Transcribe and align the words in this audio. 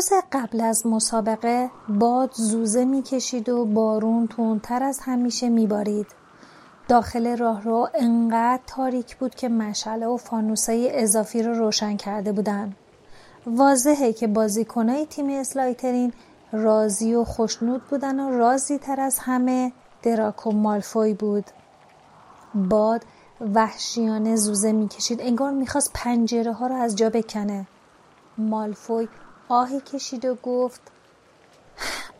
روز 0.00 0.12
قبل 0.32 0.60
از 0.60 0.86
مسابقه 0.86 1.70
باد 1.88 2.30
زوزه 2.34 2.84
می‌کشید 2.84 3.48
و 3.48 3.64
بارون 3.64 4.26
تندتر 4.26 4.82
از 4.82 5.00
همیشه 5.02 5.48
میبارید. 5.48 6.06
داخل 6.88 7.36
راهرو 7.36 7.88
انقدر 7.94 8.62
تاریک 8.66 9.16
بود 9.16 9.34
که 9.34 9.48
مشعله 9.48 10.06
و 10.06 10.16
فانوسای 10.16 11.02
اضافی 11.02 11.42
رو 11.42 11.54
روشن 11.54 11.96
کرده 11.96 12.32
بودن. 12.32 12.76
واضحه 13.46 14.12
که 14.12 14.26
بازیکنای 14.26 15.06
تیم 15.06 15.30
اسلایترین 15.30 16.12
راضی 16.52 17.14
و 17.14 17.24
خوشنود 17.24 17.82
بودن 17.90 18.20
و 18.20 18.30
راضی 18.30 18.78
تر 18.78 19.00
از 19.00 19.18
همه 19.18 19.72
دراکو 20.02 20.52
مالفوی 20.52 21.14
بود. 21.14 21.44
باد 22.54 23.04
وحشیانه 23.54 24.36
زوزه 24.36 24.72
می‌کشید 24.72 25.20
انگار 25.20 25.52
می‌خواست 25.52 25.90
پنجره 25.94 26.52
ها 26.52 26.66
رو 26.66 26.74
از 26.74 26.96
جا 26.96 27.10
بکنه. 27.10 27.66
مالفوی 28.38 29.08
آهی 29.50 29.80
کشید 29.80 30.24
و 30.24 30.34
گفت 30.34 30.80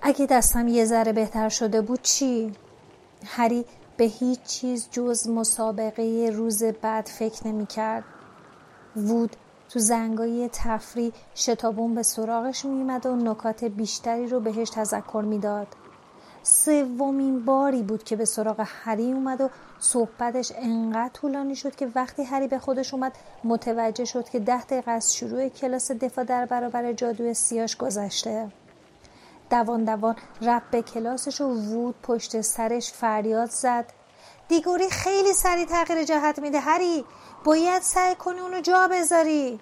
اگه 0.02 0.26
دستم 0.26 0.68
یه 0.68 0.84
ذره 0.84 1.12
بهتر 1.12 1.48
شده 1.48 1.80
بود 1.80 2.02
چی؟ 2.02 2.52
هری 3.24 3.64
به 3.96 4.04
هیچ 4.04 4.42
چیز 4.42 4.88
جز 4.90 5.28
مسابقه 5.28 6.30
روز 6.34 6.62
بعد 6.62 7.06
فکر 7.06 7.48
نمی 7.48 7.66
کرد. 7.66 8.04
وود 8.96 9.36
تو 9.68 9.78
زنگای 9.78 10.50
تفری 10.52 11.12
شتابون 11.34 11.94
به 11.94 12.02
سراغش 12.02 12.64
میمد 12.64 13.06
و 13.06 13.16
نکات 13.16 13.64
بیشتری 13.64 14.26
رو 14.26 14.40
بهش 14.40 14.70
تذکر 14.70 15.24
می‌داد. 15.26 15.68
سومین 16.42 17.44
باری 17.44 17.82
بود 17.82 18.04
که 18.04 18.16
به 18.16 18.24
سراغ 18.24 18.64
هری 18.66 19.12
اومد 19.12 19.40
و 19.40 19.50
صحبتش 19.78 20.52
انقدر 20.56 21.12
طولانی 21.12 21.56
شد 21.56 21.76
که 21.76 21.88
وقتی 21.94 22.22
هری 22.22 22.48
به 22.48 22.58
خودش 22.58 22.94
اومد 22.94 23.12
متوجه 23.44 24.04
شد 24.04 24.28
که 24.28 24.38
ده 24.38 24.64
دقیقه 24.64 24.90
از 24.90 25.14
شروع 25.14 25.48
کلاس 25.48 25.90
دفاع 25.90 26.24
در 26.24 26.46
برابر 26.46 26.92
جادوی 26.92 27.34
سیاش 27.34 27.76
گذشته. 27.76 28.48
دوان 29.50 29.84
دوان 29.84 30.16
رب 30.42 30.62
به 30.70 30.82
کلاسش 30.82 31.40
و 31.40 31.44
وود 31.44 31.94
پشت 32.02 32.40
سرش 32.40 32.92
فریاد 32.92 33.50
زد. 33.50 33.92
دیگوری 34.48 34.90
خیلی 34.90 35.32
سریع 35.32 35.66
تغییر 35.66 36.04
جهت 36.04 36.38
میده 36.38 36.60
هری. 36.60 37.04
باید 37.44 37.82
سعی 37.82 38.14
کنی 38.14 38.40
اونو 38.40 38.60
جا 38.60 38.88
بذاری. 38.92 39.60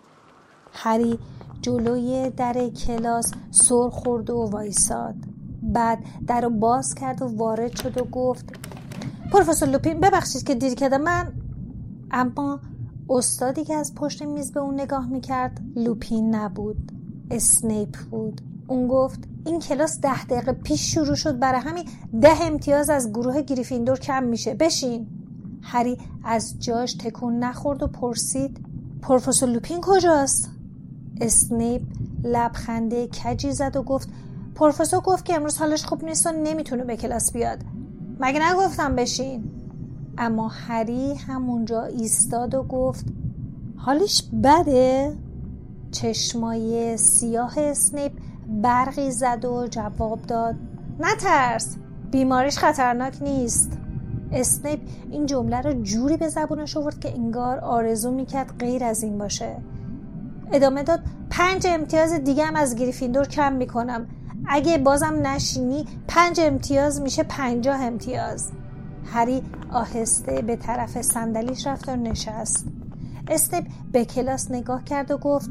هری 0.72 1.18
جلوی 1.62 2.30
در 2.30 2.68
کلاس 2.68 3.32
سر 3.50 3.88
خورد 3.88 4.30
و 4.30 4.50
وایساد. 4.52 5.38
بعد 5.72 5.98
در 6.26 6.40
رو 6.40 6.50
باز 6.50 6.94
کرد 6.94 7.22
و 7.22 7.36
وارد 7.36 7.76
شد 7.76 8.00
و 8.00 8.04
گفت 8.04 8.44
پروفسور 9.32 9.68
لوپین 9.68 10.00
ببخشید 10.00 10.44
که 10.44 10.54
دیر 10.54 10.74
کردم. 10.74 11.00
من 11.00 11.32
اما 12.10 12.60
استادی 13.10 13.64
که 13.64 13.74
از 13.74 13.94
پشت 13.94 14.22
میز 14.22 14.52
به 14.52 14.60
اون 14.60 14.80
نگاه 14.80 15.06
می‌کرد 15.08 15.60
لوپین 15.76 16.34
نبود 16.34 16.92
اسنیپ 17.30 17.96
بود. 18.10 18.40
اون 18.66 18.88
گفت 18.88 19.20
این 19.46 19.60
کلاس 19.60 20.00
ده 20.00 20.24
دقیقه 20.24 20.52
پیش 20.52 20.94
شروع 20.94 21.14
شد 21.14 21.38
برای 21.38 21.60
همین 21.60 21.84
ده 22.20 22.42
امتیاز 22.42 22.90
از 22.90 23.10
گروه 23.12 23.42
گریفیندور 23.42 23.98
کم 23.98 24.24
میشه. 24.24 24.54
بشین. 24.54 25.06
هری 25.62 25.98
از 26.24 26.58
جاش 26.58 26.94
تکون 26.94 27.38
نخورد 27.38 27.82
و 27.82 27.86
پرسید 27.86 28.66
پروفسور 29.02 29.48
لوپین 29.48 29.78
کجاست؟ 29.82 30.50
اسنیپ 31.20 31.82
لبخند 32.24 33.08
کجی 33.08 33.52
زد 33.52 33.76
و 33.76 33.82
گفت 33.82 34.08
پروفسور 34.58 35.00
گفت 35.00 35.24
که 35.24 35.34
امروز 35.34 35.58
حالش 35.58 35.84
خوب 35.84 36.04
نیست 36.04 36.26
و 36.26 36.30
نمی‌تونه 36.32 36.84
به 36.84 36.96
کلاس 36.96 37.32
بیاد. 37.32 37.58
مگه 38.20 38.52
نگفتم 38.52 38.96
بشین؟ 38.96 39.50
اما 40.19 40.48
هری 40.48 41.14
همونجا 41.14 41.82
ایستاد 41.82 42.54
و 42.54 42.62
گفت 42.62 43.06
حالش 43.76 44.24
بده؟ 44.44 45.12
چشمای 45.91 46.96
سیاه 46.96 47.54
اسنیپ 47.58 48.12
برقی 48.62 49.10
زد 49.10 49.44
و 49.44 49.66
جواب 49.70 50.22
داد 50.22 50.54
نترس 51.00 51.76
بیماریش 52.10 52.58
خطرناک 52.58 53.22
نیست. 53.22 53.78
اسنیپ 54.32 54.80
این 55.10 55.26
جمله 55.26 55.60
رو 55.60 55.82
جوری 55.82 56.16
به 56.16 56.28
زبونش 56.28 56.76
آورد 56.76 57.00
که 57.00 57.14
انگار 57.14 57.58
آرزو 57.58 58.10
می‌کرد 58.10 58.58
غیر 58.58 58.84
از 58.84 59.02
این 59.02 59.19
باشه. 59.19 59.56
ادامه 60.52 60.82
داد 60.82 61.00
پنج 61.30 61.66
امتیاز 61.66 62.12
دیگه 62.12 62.44
هم 62.44 62.56
از 62.56 62.76
گریفیندور 62.76 63.28
کم 63.28 63.52
می‌کنم. 63.52 64.06
اگه 64.48 64.78
بازم 64.78 65.26
نشینی 65.26 65.86
پنج 66.09 66.41
امتیاز 66.41 67.00
میشه 67.00 67.22
پنجاه 67.22 67.82
امتیاز. 67.82 68.50
هری 69.12 69.42
آهسته 69.72 70.42
به 70.42 70.56
طرف 70.56 71.03
صندلیش 71.03 71.66
رفت 71.66 71.88
و 71.88 71.97
نشست. 71.97 72.66
اسنیپ 73.28 73.64
به 73.92 74.04
کلاس 74.04 74.50
نگاه 74.50 74.84
کرد 74.84 75.10
و 75.10 75.19
گفت 75.19 75.50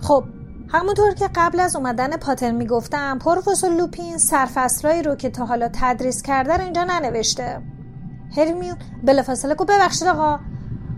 خب 0.00 0.24
همونطور 0.68 1.14
که 1.14 1.28
قبل 1.34 1.60
از 1.60 1.76
اومدن 1.76 2.16
پاتر 2.16 2.50
می‌گفتم 2.50 3.18
پروفسور 3.18 3.70
لوپین 3.70 4.18
سرفصلایی 4.18 5.02
رو 5.02 5.14
که 5.14 5.30
تا 5.30 5.46
حالا 5.46 5.68
تدریس 5.72 6.22
کرده 6.22 6.56
رو 6.56 6.62
اینجا 6.64 6.84
ننوشته. 6.84 7.62
هرمیون 8.36 8.76
بلافاصله 9.04 9.54
گفت 9.54 9.70
ببخشید 9.70 10.08
آقا 10.08 10.38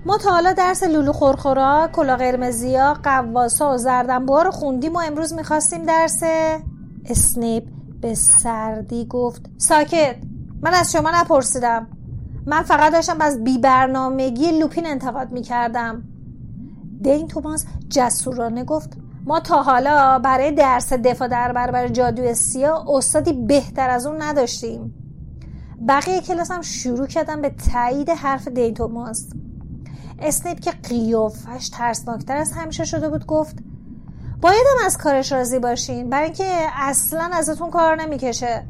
ما 0.06 0.18
تا 0.18 0.30
حالا 0.30 0.52
درس 0.52 0.82
لولو 0.82 1.12
خورخورا 1.12 1.88
کلا 1.92 2.16
قرمزیا 2.16 2.94
قواسا 3.02 3.74
و 3.74 3.76
زردنبوها 3.76 4.42
رو 4.42 4.50
خوندیم 4.50 4.94
و 4.94 4.98
امروز 4.98 5.32
می‌خواستیم 5.32 5.82
درس 5.84 6.22
اسنیپ 7.08 7.64
به 8.00 8.14
سردی 8.14 9.06
گفت 9.06 9.50
ساکت 9.56 10.16
من 10.62 10.74
از 10.74 10.92
شما 10.92 11.10
نپرسیدم. 11.14 11.86
من 12.46 12.62
فقط 12.62 12.92
داشتم 12.92 13.20
از 13.20 13.44
بیبرنامگی 13.44 14.58
لوپین 14.58 14.86
انتقاد 14.86 15.32
می‌کردم. 15.32 16.02
دین 17.02 17.28
توماس 17.28 17.66
جسورانه 17.88 18.64
گفت 18.64 18.96
ما 19.24 19.40
تا 19.40 19.62
حالا 19.62 20.18
برای 20.18 20.52
درس 20.52 20.92
دفاع 20.92 21.28
در 21.28 21.52
برابر 21.52 21.88
جادوی 21.88 22.34
سیاه 22.34 22.84
استادی 22.88 23.32
بهتر 23.32 23.90
از 23.90 24.06
اون 24.06 24.22
نداشتیم. 24.22 24.94
بقیه 25.88 26.20
کلاس 26.20 26.50
هم 26.50 26.62
شروع 26.62 27.06
کردن 27.06 27.42
به 27.42 27.50
تایید 27.72 28.10
حرف 28.10 28.48
دین 28.48 28.74
توماس. 28.74 29.26
اسنیپ 30.18 30.60
که 30.60 30.70
قیافش 30.70 31.68
ترسناکتر 31.68 32.36
از 32.36 32.52
همیشه 32.52 32.84
شده 32.84 33.08
بود 33.08 33.26
گفت 33.26 33.56
باید 34.40 34.64
هم 34.78 34.86
از 34.86 34.98
کارش 34.98 35.32
راضی 35.32 35.58
باشین. 35.58 36.10
برای 36.10 36.24
اینکه 36.24 36.66
اصلا 36.74 37.30
ازتون 37.32 37.70
کار 37.70 38.02
نمی‌کشه. 38.02 38.62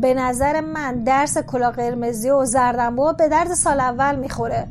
به 0.00 0.14
نظر 0.14 0.60
من 0.60 1.04
درس 1.04 1.38
کلا 1.38 1.70
قرمزی 1.70 2.30
و 2.30 2.44
زردنبو 2.44 3.12
به 3.12 3.28
درد 3.28 3.54
سال 3.54 3.80
اول 3.80 4.16
می‌خوره. 4.16 4.68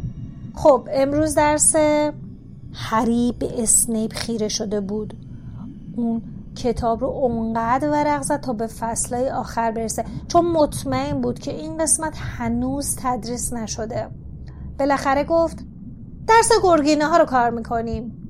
خب 0.56 0.88
امروز 0.92 1.36
درس 1.36 1.76
هری 2.74 3.36
به 3.40 3.64
اسنیپ 3.64 4.14
خیره 4.14 4.48
شده 4.48 4.82
بود. 4.82 5.14
اون 5.96 6.22
کتاب 6.56 7.02
رو 7.02 7.08
اونقدر 7.08 7.90
ورق 7.90 8.22
زد 8.22 8.42
تا 8.42 8.54
به 8.54 8.68
فصلهای 8.68 9.30
آخر 9.30 9.72
برسه. 9.72 10.06
چون 10.28 10.46
مطمئن 10.46 11.22
بود 11.22 11.40
که 11.40 11.52
این 11.52 11.78
قسمت 11.78 12.18
هنوز 12.18 12.96
تدریس 13.04 13.54
نشده. 13.54 14.08
بالاخره 14.80 15.24
گفت 15.24 15.58
درس 16.28 16.52
گرگینه 16.64 17.06
ها 17.06 17.18
رو 17.18 17.26
کار 17.26 17.50
می‌کنیم. 17.50 18.21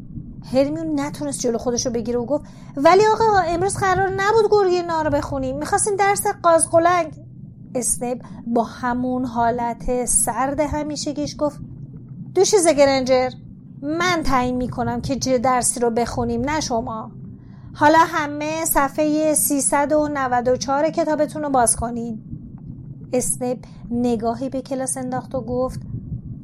هرمیون 0.53 0.99
نتونست 0.99 1.39
جلو 1.39 1.57
خودش 1.57 1.85
رو 1.85 1.91
بگیره 1.91 2.19
و 2.19 2.25
گفت 2.25 2.45
ولی 2.77 3.01
آقا 3.13 3.37
امروز 3.47 3.77
قرار 3.77 4.09
نبود 4.09 4.51
گرگینه 4.51 4.93
ها 4.93 5.01
رو 5.01 5.09
بخونیم. 5.09 5.57
می‌خواستیم 5.57 5.95
درس 5.95 6.27
قازقلنگ. 6.43 7.13
اسنیپ 7.75 8.23
با 8.47 8.63
همون 8.63 9.25
حالت 9.25 10.05
سرد 10.05 10.59
همیشگیش 10.59 11.35
گفت 11.39 11.59
دوشیز 12.35 12.67
گرنجر 12.67 13.29
من 13.81 14.21
تعیین 14.23 14.55
می‌کنم 14.55 15.01
که 15.01 15.15
چه 15.15 15.37
درسی 15.37 15.79
رو 15.79 15.89
بخونیم 15.89 16.41
نه 16.41 16.59
شما. 16.59 17.11
حالا 17.73 17.99
همه 17.99 18.65
صفحه 18.65 19.33
394 19.33 20.89
کتابتون 20.89 21.41
رو 21.41 21.49
باز 21.49 21.75
کنین. 21.75 22.23
اسنیپ 23.13 23.57
نگاهی 23.91 24.49
به 24.49 24.61
کلاس 24.61 24.97
انداخت 24.97 25.35
و 25.35 25.41
گفت 25.41 25.79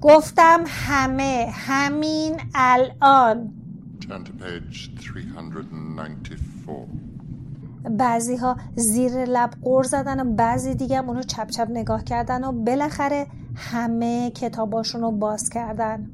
گفتم 0.02 0.64
همه 0.68 1.48
همین 1.52 2.40
الان. 2.56 3.54
بعضی 7.90 8.36
ها 8.36 8.58
زیر 8.76 9.26
لب 9.26 9.50
قر 9.62 9.84
زدن 9.84 10.20
و 10.20 10.36
بعضی 10.36 10.76
دیگه 10.76 11.00
اونو 11.00 11.24
چپ 11.24 11.50
چپ 11.50 11.68
نگاه 11.70 12.04
کردن 12.04 12.44
و 12.44 12.52
بالاخره 12.52 13.28
همه 13.56 14.32
کتاباشون 14.32 15.02
رو 15.02 15.12
باز 15.12 15.50
کردن. 15.50 16.10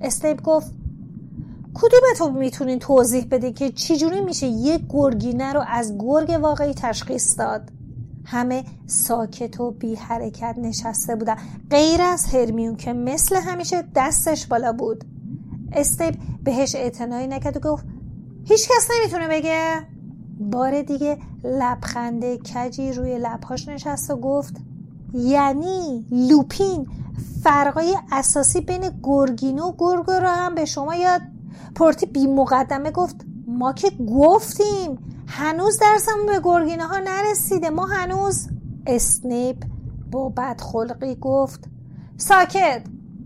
اسنیپ 0.00 0.42
گفت 0.42 0.72
کدومتون 1.74 2.38
می‌تونین 2.38 2.78
توضیح 2.78 3.26
بده 3.30 3.52
که 3.52 3.70
چجوری 3.70 4.20
میشه 4.20 4.46
یک 4.46 4.82
گرگینه 4.88 5.52
رو 5.52 5.64
از 5.68 5.98
گرگ 5.98 6.38
واقعی 6.42 6.74
تشخیص 6.74 7.38
داد؟ 7.38 7.70
همه 8.24 8.64
ساکت 8.86 9.60
و 9.60 9.70
بی 9.70 9.94
حرکت 9.94 10.54
نشسته 10.58 11.16
بودن. 11.16 11.36
غیر 11.70 12.02
از 12.02 12.26
هرمیون 12.26 12.76
که 12.76 12.92
مثل 12.92 13.36
همیشه 13.36 13.84
دستش 13.94 14.46
بالا 14.46 14.72
بود. 14.72 15.04
استیپ 15.74 16.14
بهش 16.44 16.74
اعتنایی 16.74 17.26
نکرد 17.26 17.56
و 17.56 17.60
گفت 17.60 17.84
هیچ 18.44 18.68
کس 18.68 18.88
نمی‌تونه 18.90 19.28
بگه. 19.28 19.86
بار 20.40 20.82
دیگه 20.82 21.18
لبخند 21.44 22.24
کجی 22.24 22.92
روی 22.92 23.18
لبهاش 23.18 23.68
نشست 23.68 24.10
و 24.10 24.16
گفت 24.16 24.54
یعنی 25.14 26.06
لوپین 26.10 26.86
فرقای 27.44 27.96
اساسی 28.12 28.60
بین 28.60 28.90
گرگینو 29.02 29.62
و 29.62 29.72
گرگ 29.78 30.06
رو 30.06 30.28
هم 30.28 30.54
به 30.54 30.64
شما 30.64 30.94
یاد 30.94 31.20
پورتی 31.74 32.06
بی 32.06 32.26
مقدمه 32.26 32.90
گفت 32.90 33.16
ما 33.46 33.72
که 33.72 33.90
گفتیم 33.90 34.98
هنوز 35.26 35.78
درسمون 35.78 36.26
به 36.26 36.40
گرگینه 36.44 36.84
ها 36.84 36.98
نرسیده 36.98 37.70
ما 37.70 37.86
هنوز. 37.86 38.48
اسنیپ 38.86 39.56
با 40.10 40.28
بدخلقی 40.28 41.16
گفت 41.20 41.64
ساکت 42.16 42.82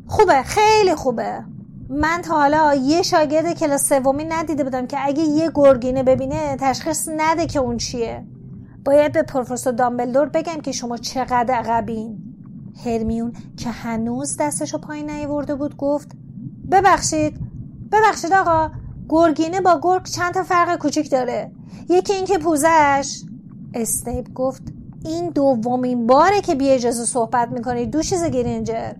خوبه 0.06 0.42
خیلی 0.42 0.94
خوبه. 0.94 1.44
من 1.90 2.22
تا 2.22 2.34
حالا 2.34 2.74
یه 2.74 3.02
شاگرد 3.02 3.58
کلاس 3.58 3.88
سومی 3.88 4.24
ندیده 4.24 4.64
بودم 4.64 4.86
که 4.86 4.96
اگه 5.00 5.22
یه 5.22 5.50
گرگینه 5.54 6.02
ببینه 6.02 6.56
تشخیص 6.60 7.08
نده 7.16 7.46
که 7.46 7.58
اون 7.58 7.76
چیه. 7.76 8.24
باید 8.84 9.12
به 9.12 9.22
پروفسور 9.22 9.72
دامبلدور 9.72 10.26
بگم 10.28 10.60
که 10.60 10.72
شما 10.72 10.96
چقدر 10.96 11.54
عقبین. 11.54 12.18
هرمیون 12.84 13.32
که 13.56 13.70
هنوز 13.70 14.36
دستشو 14.40 14.78
پایین 14.78 15.10
نیورده 15.10 15.54
بود 15.54 15.76
گفت 15.76 16.08
ببخشید 16.70 17.40
ببخشید 17.92 18.32
آقا 18.32 18.70
گرگینه 19.08 19.60
با 19.60 19.80
گرگ 19.82 20.04
چند 20.04 20.34
تا 20.34 20.42
فرق 20.42 20.78
کوچیک 20.78 21.10
داره. 21.10 21.50
یکی 21.88 22.12
اینکه 22.12 22.38
پوزش. 22.38 23.22
استیپ 23.74 24.32
گفت 24.32 24.62
این 25.04 25.30
دومین 25.30 26.06
باره 26.06 26.40
که 26.40 26.54
بی 26.54 26.70
اجازه 26.70 27.04
صحبت 27.04 27.48
می‌کنید 27.48 27.90
دو 27.90 28.02
چیز 28.02 28.24
گرینجر. 28.24 28.92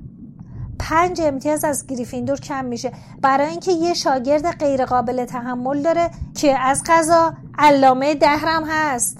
پنج 0.78 1.20
امتیاز 1.20 1.64
از 1.64 1.86
گریفیندور 1.86 2.40
کم 2.40 2.64
میشه. 2.64 2.92
برای 3.22 3.50
اینکه 3.50 3.72
یه 3.72 3.94
شاگرد 3.94 4.50
غیر 4.50 4.84
قابل 4.84 5.24
تحمل 5.24 5.82
داره 5.82 6.10
که 6.34 6.58
از 6.58 6.82
قضا 6.86 7.34
علامه 7.58 8.14
دهرم 8.14 8.64
هست. 8.68 9.18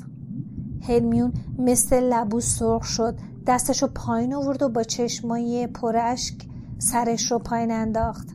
هرمیون 0.89 1.33
مثل 1.59 2.01
لبو 2.01 2.41
سرخ 2.41 2.85
شد. 2.85 3.19
دستشو 3.47 3.87
پایین 3.87 4.35
آورد 4.35 4.63
و 4.63 4.69
با 4.69 4.83
چشمای 4.83 5.67
پرشک 5.67 6.35
سرش 6.79 7.33
رو 7.33 7.39
پایین 7.39 7.71
انداخت. 7.71 8.29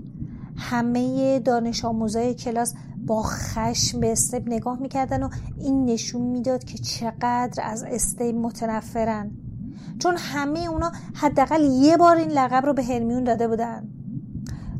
همه 0.57 1.39
دانش 1.39 1.85
آموزای 1.85 2.33
کلاس 2.33 2.73
با 3.05 3.23
خشم 3.23 3.99
به 3.99 4.11
استیپ 4.11 4.43
نگاه 4.45 4.79
می‌کردن 4.79 5.23
و 5.23 5.29
این 5.57 5.85
نشون 5.85 6.21
می‌داد 6.21 6.63
که 6.63 6.77
چقدر 6.77 7.63
از 7.63 7.83
استیپ 7.83 8.35
متنفرن. 8.35 9.31
چون 9.99 10.15
همه 10.17 10.59
اونا 10.59 10.91
حداقل 11.15 11.61
یه 11.63 11.97
بار 11.97 12.15
این 12.15 12.31
لقب 12.31 12.65
رو 12.65 12.73
به 12.73 12.83
هرمیون 12.83 13.23
داده 13.23 13.47
بودن. 13.47 13.87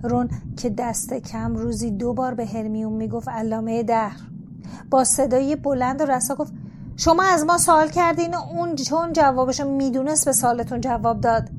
رون 0.03 0.29
که 0.57 0.69
دست 0.69 1.13
کم 1.13 1.55
روزی 1.55 1.91
دو 1.91 2.13
بار 2.13 2.33
به 2.33 2.45
هرمیون 2.45 2.93
می‌گفت 2.93 3.29
علامه 3.29 3.83
دهر. 3.83 4.19
با 4.89 5.03
صدای 5.03 5.55
بلند 5.55 6.01
و 6.01 6.05
رسا 6.05 6.35
گفت 6.35 6.53
شما 6.95 7.23
از 7.23 7.45
ما 7.45 7.57
سوال 7.57 7.89
کردین 7.89 8.35
اون 8.35 8.75
چون 8.75 9.13
جوابشو 9.13 9.69
می‌دونست 9.69 10.25
به 10.25 10.31
سالتون 10.31 10.81
جواب 10.81 11.21
داد. 11.21 11.49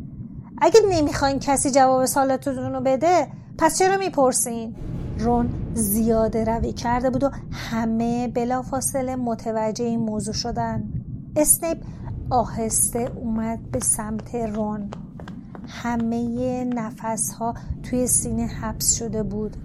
اگه 0.59 0.81
نمی‌خواین 0.91 1.39
کسی 1.39 1.71
جواب 1.71 2.05
سالتون 2.05 2.75
رو 2.75 2.81
بده 2.81 3.29
پس 3.59 3.79
چرا 3.79 3.97
می‌پرسین؟ 3.97 4.75
رون 5.19 5.50
زیاده 5.75 6.45
روی 6.45 6.73
کرده 6.73 7.11
بود 7.11 7.25
و 7.25 7.31
همه 7.50 8.29
بلافاصله 8.29 9.17
متوجه 9.17 9.85
این 9.85 10.00
موضوع 10.00 10.35
شدن. 10.35 10.85
اسنیپ 11.37 11.79
آهسته 12.31 13.11
اومد 13.17 13.71
به 13.71 13.81
سمت 13.81 14.35
رون 14.35 14.88
همه 15.69 16.65
نفس 16.65 17.32
ها 17.32 17.55
توی 17.82 18.06
سینه 18.06 18.47
حبس 18.47 18.94
شده 18.94 19.23
بود. 19.23 19.56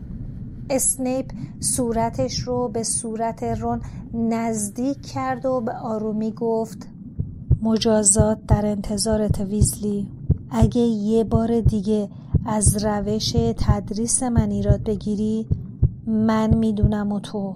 اسنیپ 0.70 1.32
صورتش 1.60 2.40
رو 2.40 2.68
به 2.68 2.84
صورت 2.84 3.44
رون 3.44 3.82
نزدیک 4.14 5.02
کرد 5.02 5.46
و 5.46 5.62
به 5.62 5.72
آرومی 5.72 6.32
گفت 6.32 6.88
مجازات 7.62 8.46
در 8.48 8.66
انتظارت 8.66 9.40
ویزلی 9.40 10.08
اگه 10.50 10.82
یه 10.82 11.24
بار 11.24 11.62
دیگه 11.62 12.10
از 12.46 12.86
روش 12.86 13.32
تدریس 13.58 14.24
من 14.24 14.52
ایراد 14.52 14.84
بگیری 14.84 15.48
من 16.08 16.56
می‌دونم 16.56 17.12
و 17.12 17.20
تو. 17.20 17.56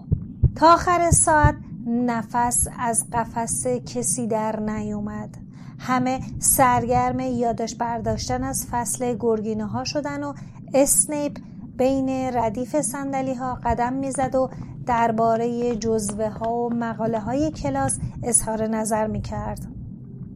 تا 0.55 0.74
آخر 0.74 1.12
ساعت 1.12 1.55
نفس 1.87 2.67
از 2.79 3.05
قفس 3.13 3.67
کسی 3.67 4.27
در 4.27 4.59
نیومد. 4.59 5.37
همه 5.79 6.19
سرگرم 6.39 7.19
یادش 7.19 7.75
برداشتن 7.75 8.43
از 8.43 8.67
فصل 8.71 9.15
گرگینه 9.19 9.65
ها 9.65 9.83
شدن 9.83 10.23
و 10.23 10.33
اسنیپ 10.73 11.37
بین 11.77 12.09
ردیف 12.09 12.81
سندلی 12.81 13.33
ها 13.33 13.59
قدم 13.63 13.93
می‌زد 13.93 14.35
و 14.35 14.49
درباره 14.85 15.75
جزوه 15.75 16.29
ها 16.29 16.53
و 16.53 16.69
مقاله 16.73 17.19
های 17.19 17.51
کلاس 17.51 17.99
اظهار 18.23 18.67
نظر 18.67 19.07
می‌کرد. 19.07 19.59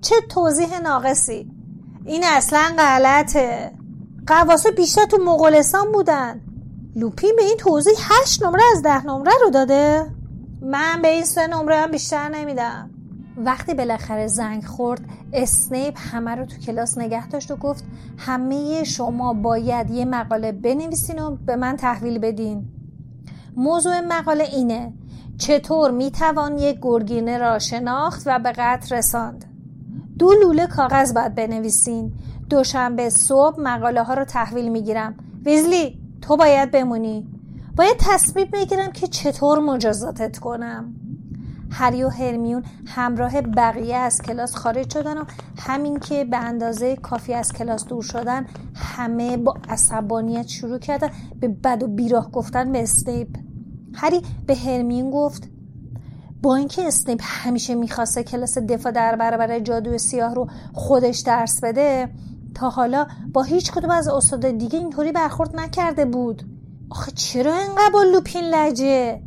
چه 0.01 0.15
توضیح 0.29 0.79
ناقصی! 0.79 1.51
این 2.05 2.23
اصلا 2.25 2.75
غلطه! 2.77 3.71
قواسه 4.27 4.71
بیشتر 4.71 5.05
تو 5.05 5.17
مغولستان 5.25 5.91
بودن. 5.91 6.41
لوپین 6.95 7.33
به 7.37 7.43
این 7.43 7.57
توضیح 7.57 7.93
هشت 7.99 8.43
نمره 8.43 8.61
از 8.75 8.81
ده 8.81 9.05
نمره 9.05 9.31
رو 9.43 9.49
داده؟ 9.49 10.16
من 10.61 11.01
به 11.01 11.07
این 11.07 11.25
سه 11.25 11.47
نمره 11.47 11.75
هم 11.75 11.91
بیشتر 11.91 12.29
نمیدم. 12.29 12.89
وقتی 13.37 13.73
بالاخره 13.73 14.27
زنگ 14.27 14.65
خورد 14.65 15.01
اسنیپ 15.33 15.97
همه 15.97 16.35
رو 16.35 16.45
تو 16.45 16.57
کلاس 16.57 16.97
نگه 16.97 17.27
داشت 17.27 17.51
و 17.51 17.55
گفت 17.55 17.83
همه 18.17 18.83
شما 18.83 19.33
باید 19.33 19.89
یه 19.89 20.05
مقاله 20.05 20.51
بنویسین 20.51 21.19
و 21.19 21.35
به 21.35 21.55
من 21.55 21.75
تحویل 21.75 22.19
بدین. 22.19 22.65
موضوع 23.55 23.99
مقاله 23.99 24.43
اینه 24.43 24.93
چطور 25.37 25.91
می‌توان 25.91 26.57
یک 26.57 26.77
گرگینه 26.81 27.37
را 27.37 27.59
شناخت 27.59 28.23
و 28.25 28.39
به 28.39 28.51
قطع 28.51 28.97
رساند؟ 28.97 29.45
دو 30.19 30.33
لوله 30.41 30.67
کاغذ 30.67 31.13
باید 31.13 31.35
بنویسین. 31.35 32.13
دوشنبه 32.49 33.09
صبح 33.09 33.61
مقاله 33.61 34.03
ها 34.03 34.13
رو 34.13 34.25
تحویل 34.25 34.67
می‌گیرم. 34.67 35.15
ویزلی 35.45 35.99
تو 36.21 36.37
باید 36.37 36.71
بمونی. 36.71 37.27
باید 37.77 37.97
تصمیم 37.99 38.47
بگیرم 38.53 38.91
که 38.91 39.07
چطور 39.07 39.59
مجازاتت 39.59 40.39
کنم. 40.39 40.95
هری 41.71 42.03
و 42.03 42.09
هرمیون 42.09 42.63
همراه 42.87 43.41
بقیه 43.41 43.95
از 43.95 44.21
کلاس 44.21 44.55
خارج 44.55 44.93
شدن 44.93 45.17
و 45.17 45.23
همین 45.57 45.99
که 45.99 46.25
به 46.25 46.37
اندازه 46.37 46.95
کافی 46.95 47.33
از 47.33 47.53
کلاس 47.53 47.85
دور 47.85 48.03
شدن 48.03 48.45
همه 48.75 49.37
با 49.37 49.57
عصبانیت 49.69 50.47
شروع 50.47 50.79
کردن 50.79 51.09
به 51.39 51.47
بد 51.47 51.83
و 51.83 51.87
بیراه 51.87 52.31
گفتن 52.31 52.71
به 52.71 52.83
اسنیپ 52.83 53.27
هری 53.93 54.21
به 54.47 54.55
هرمیون 54.55 55.11
گفت 55.11 55.49
با 56.41 56.55
اینکه 56.55 56.87
اسنیپ 56.87 57.19
همیشه 57.23 57.75
می‌خواسته 57.75 58.23
کلاس 58.23 58.57
دفاع 58.57 58.91
در 58.91 59.15
برابر 59.15 59.59
جادو 59.59 59.97
سیاه 59.97 60.33
رو 60.33 60.47
خودش 60.73 61.19
درس 61.19 61.63
بده 61.63 62.09
تا 62.55 62.69
حالا 62.69 63.07
با 63.33 63.43
هیچ 63.43 63.71
کدوم 63.71 63.89
از 63.89 64.07
استاد 64.07 64.51
دیگه 64.51 64.79
اینطوری 64.79 65.11
برخورد 65.11 65.55
نکرده 65.55 66.05
بود. 66.05 66.56
آخه 66.89 67.11
چرا 67.11 67.55
اینقدر 67.55 67.89
با 67.93 68.03
لوپین 68.03 68.43
لجه؟ 68.43 69.21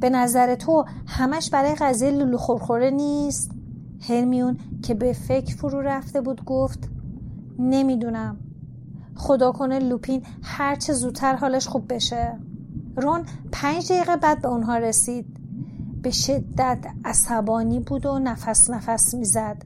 به 0.00 0.10
نظر 0.10 0.54
تو 0.54 0.84
همش 1.06 1.50
برای 1.50 1.74
قضیه 1.74 2.10
لولو 2.10 2.36
خورخوره 2.36 2.90
نیست؟ 2.90 3.50
هرمیون 4.08 4.58
که 4.82 4.94
به 4.94 5.12
فکر 5.12 5.56
فرو 5.56 5.80
رفته 5.80 6.20
بود 6.20 6.44
گفت 6.44 6.88
نمی‌دونم. 7.58 8.36
خدا 9.14 9.52
کنه 9.52 9.78
لوپین 9.78 10.22
هرچه 10.42 10.92
زودتر 10.92 11.36
حالش 11.36 11.68
خوب 11.68 11.94
بشه. 11.94 12.38
رون 12.96 13.22
پنج 13.52 13.92
دقیقه 13.92 14.16
بعد 14.16 14.42
به 14.42 14.48
اونها 14.48 14.78
رسید. 14.78 15.26
به 16.02 16.10
شدت 16.10 16.86
عصبانی 17.04 17.80
بود 17.80 18.06
و 18.06 18.18
نفس 18.18 18.70
نفس 18.70 19.14
می‌زد. 19.14 19.62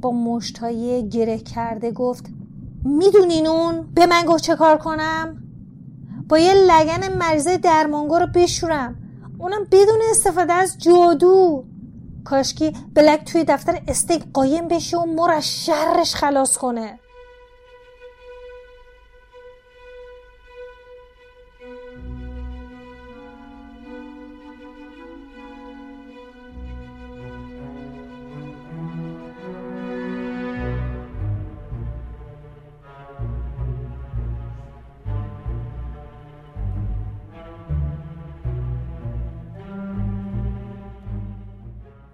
با 0.00 0.10
مشتای 0.10 1.08
گره 1.08 1.38
کرده 1.38 1.90
گفت 1.90 2.30
می‌دونین 2.84 3.46
اون؟ 3.46 3.86
به 3.94 4.06
من 4.06 4.24
گفت 4.26 4.42
چه 4.42 4.56
کار 4.56 4.78
کنم؟ 4.78 5.47
با 6.28 6.38
یه 6.38 6.54
لگن 6.54 7.16
مریضه 7.16 7.56
درمانگو 7.56 8.18
رو 8.18 8.26
بشورم. 8.34 8.96
اونم 9.38 9.64
بدون 9.72 10.00
استفاده 10.10 10.52
از 10.52 10.78
جادو. 10.78 11.64
کاشکی 12.24 12.72
بلک 12.94 13.24
توی 13.24 13.44
دفتر 13.44 13.82
استیک 13.88 14.24
قایم 14.32 14.68
بشه 14.68 14.98
و 14.98 15.06
مر 15.06 15.30
از 15.30 15.64
شرش 15.64 16.14
خلاص 16.14 16.56
کنه. 16.56 16.98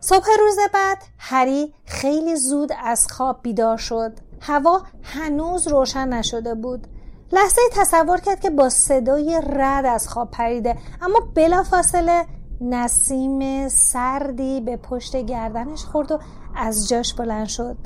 صبح 0.06 0.26
روز 0.40 0.56
بعد 0.73 0.99
هری 1.18 1.75
خیلی 1.84 2.37
زود 2.37 2.73
از 2.84 3.06
خواب 3.11 3.42
بیدار 3.42 3.76
شد. 3.76 4.12
هوا 4.40 4.82
هنوز 5.02 5.68
روشن 5.68 6.08
نشده 6.08 6.54
بود. 6.54 6.87
لحظه 7.32 7.61
تصور 7.73 8.20
کرد 8.20 8.40
که 8.40 8.50
با 8.50 8.68
صدای 8.68 9.40
رد 9.46 9.87
از 9.87 10.08
خواب 10.08 10.30
پریده 10.30 10.76
اما 11.02 11.20
بلافاصله 11.34 12.26
نسیم 12.61 13.68
سردی 13.68 14.61
به 14.61 14.76
پشت 14.76 15.16
گردنش 15.16 15.84
خورد 15.84 16.12
و 16.12 16.18
از 16.56 16.88
جاش 16.88 17.14
بلند 17.14 17.46
شد. 17.46 17.76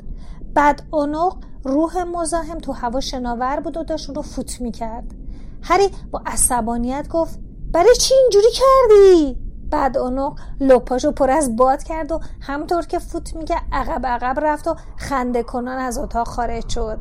بعد 0.53 0.83
اونق 0.91 1.35
روح 1.63 2.03
مزاحم 2.03 2.57
تو 2.57 2.71
هوا 2.71 2.99
شناور 2.99 3.59
بود 3.59 3.77
و 3.77 3.83
داشت 3.83 4.09
رو 4.09 4.21
فوت 4.21 4.61
می‌کرد. 4.61 5.11
هری 5.61 5.89
با 6.11 6.21
عصبانیت 6.25 7.07
گفت 7.07 7.39
برای 7.71 7.95
چی 7.95 8.13
اینجوری 8.13 8.51
کردی؟ 8.51 9.48
بعد 9.71 9.97
اونو 9.97 10.35
لپاشو 10.59 11.11
پر 11.11 11.31
از 11.31 11.55
باد 11.55 11.83
کرد 11.83 12.11
و 12.11 12.19
همطور 12.41 12.85
که 12.85 12.99
فوت 12.99 13.35
میگه 13.35 13.55
عقب 13.71 14.05
عقب 14.05 14.39
رفت 14.39 14.67
و 14.67 14.75
خنده 14.97 15.43
کنان 15.43 15.79
از 15.79 15.97
اتاق 15.97 16.27
خارج 16.27 16.69
شد. 16.69 16.99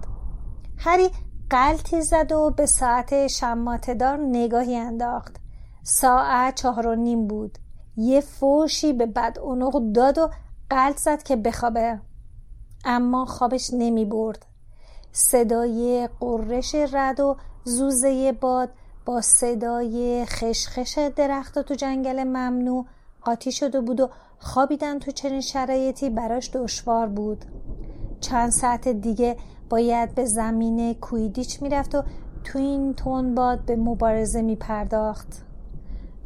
هری 0.78 1.10
قلتی 1.50 2.02
زد 2.02 2.32
و 2.32 2.50
به 2.50 2.66
ساعت 2.66 3.26
شماتدار 3.26 4.18
نگاهی 4.22 4.76
انداخت. 4.76 5.36
ساعت 5.82 6.54
چهار 6.54 6.86
و 6.86 6.94
نیم 6.94 7.26
بود. 7.26 7.58
یه 7.96 8.20
فوشی 8.20 8.92
به 8.92 9.06
بد 9.06 9.38
اونق 9.42 9.92
داد 9.92 10.18
و 10.18 10.30
قلت 10.70 10.96
زد 10.96 11.22
که 11.22 11.36
بخوابه. 11.36 12.00
اما 12.84 13.24
خوابش 13.24 13.70
نمی 13.72 14.04
برد 14.04 14.46
صدای 15.12 16.08
قررش 16.20 16.74
رد 16.74 17.20
و 17.20 17.36
زوزه 17.64 18.32
باد 18.32 18.70
با 19.08 19.20
صدای 19.20 20.24
خشخش 20.24 20.98
درخت 21.16 21.58
تو 21.58 21.74
جنگل 21.74 22.24
ممنوع. 22.24 22.86
قاطی 23.22 23.52
شده 23.52 23.80
بود 23.80 24.00
و 24.00 24.10
خوابیدن 24.38 24.98
تو 24.98 25.10
چنین 25.10 25.40
شرایطی 25.40 26.10
براش 26.10 26.50
دشوار 26.54 27.06
بود. 27.06 27.44
چند 28.20 28.50
ساعت 28.50 28.88
دیگه 28.88 29.36
باید 29.70 30.14
به 30.14 30.24
زمین 30.24 30.94
کویدیچ 30.94 31.62
می‌رفت 31.62 31.94
و 31.94 32.02
تو 32.44 32.58
این 32.58 32.94
تون 32.94 33.34
باد 33.34 33.60
به 33.64 33.76
مبارزه 33.76 34.42
می 34.42 34.56
پرداخت 34.56 35.42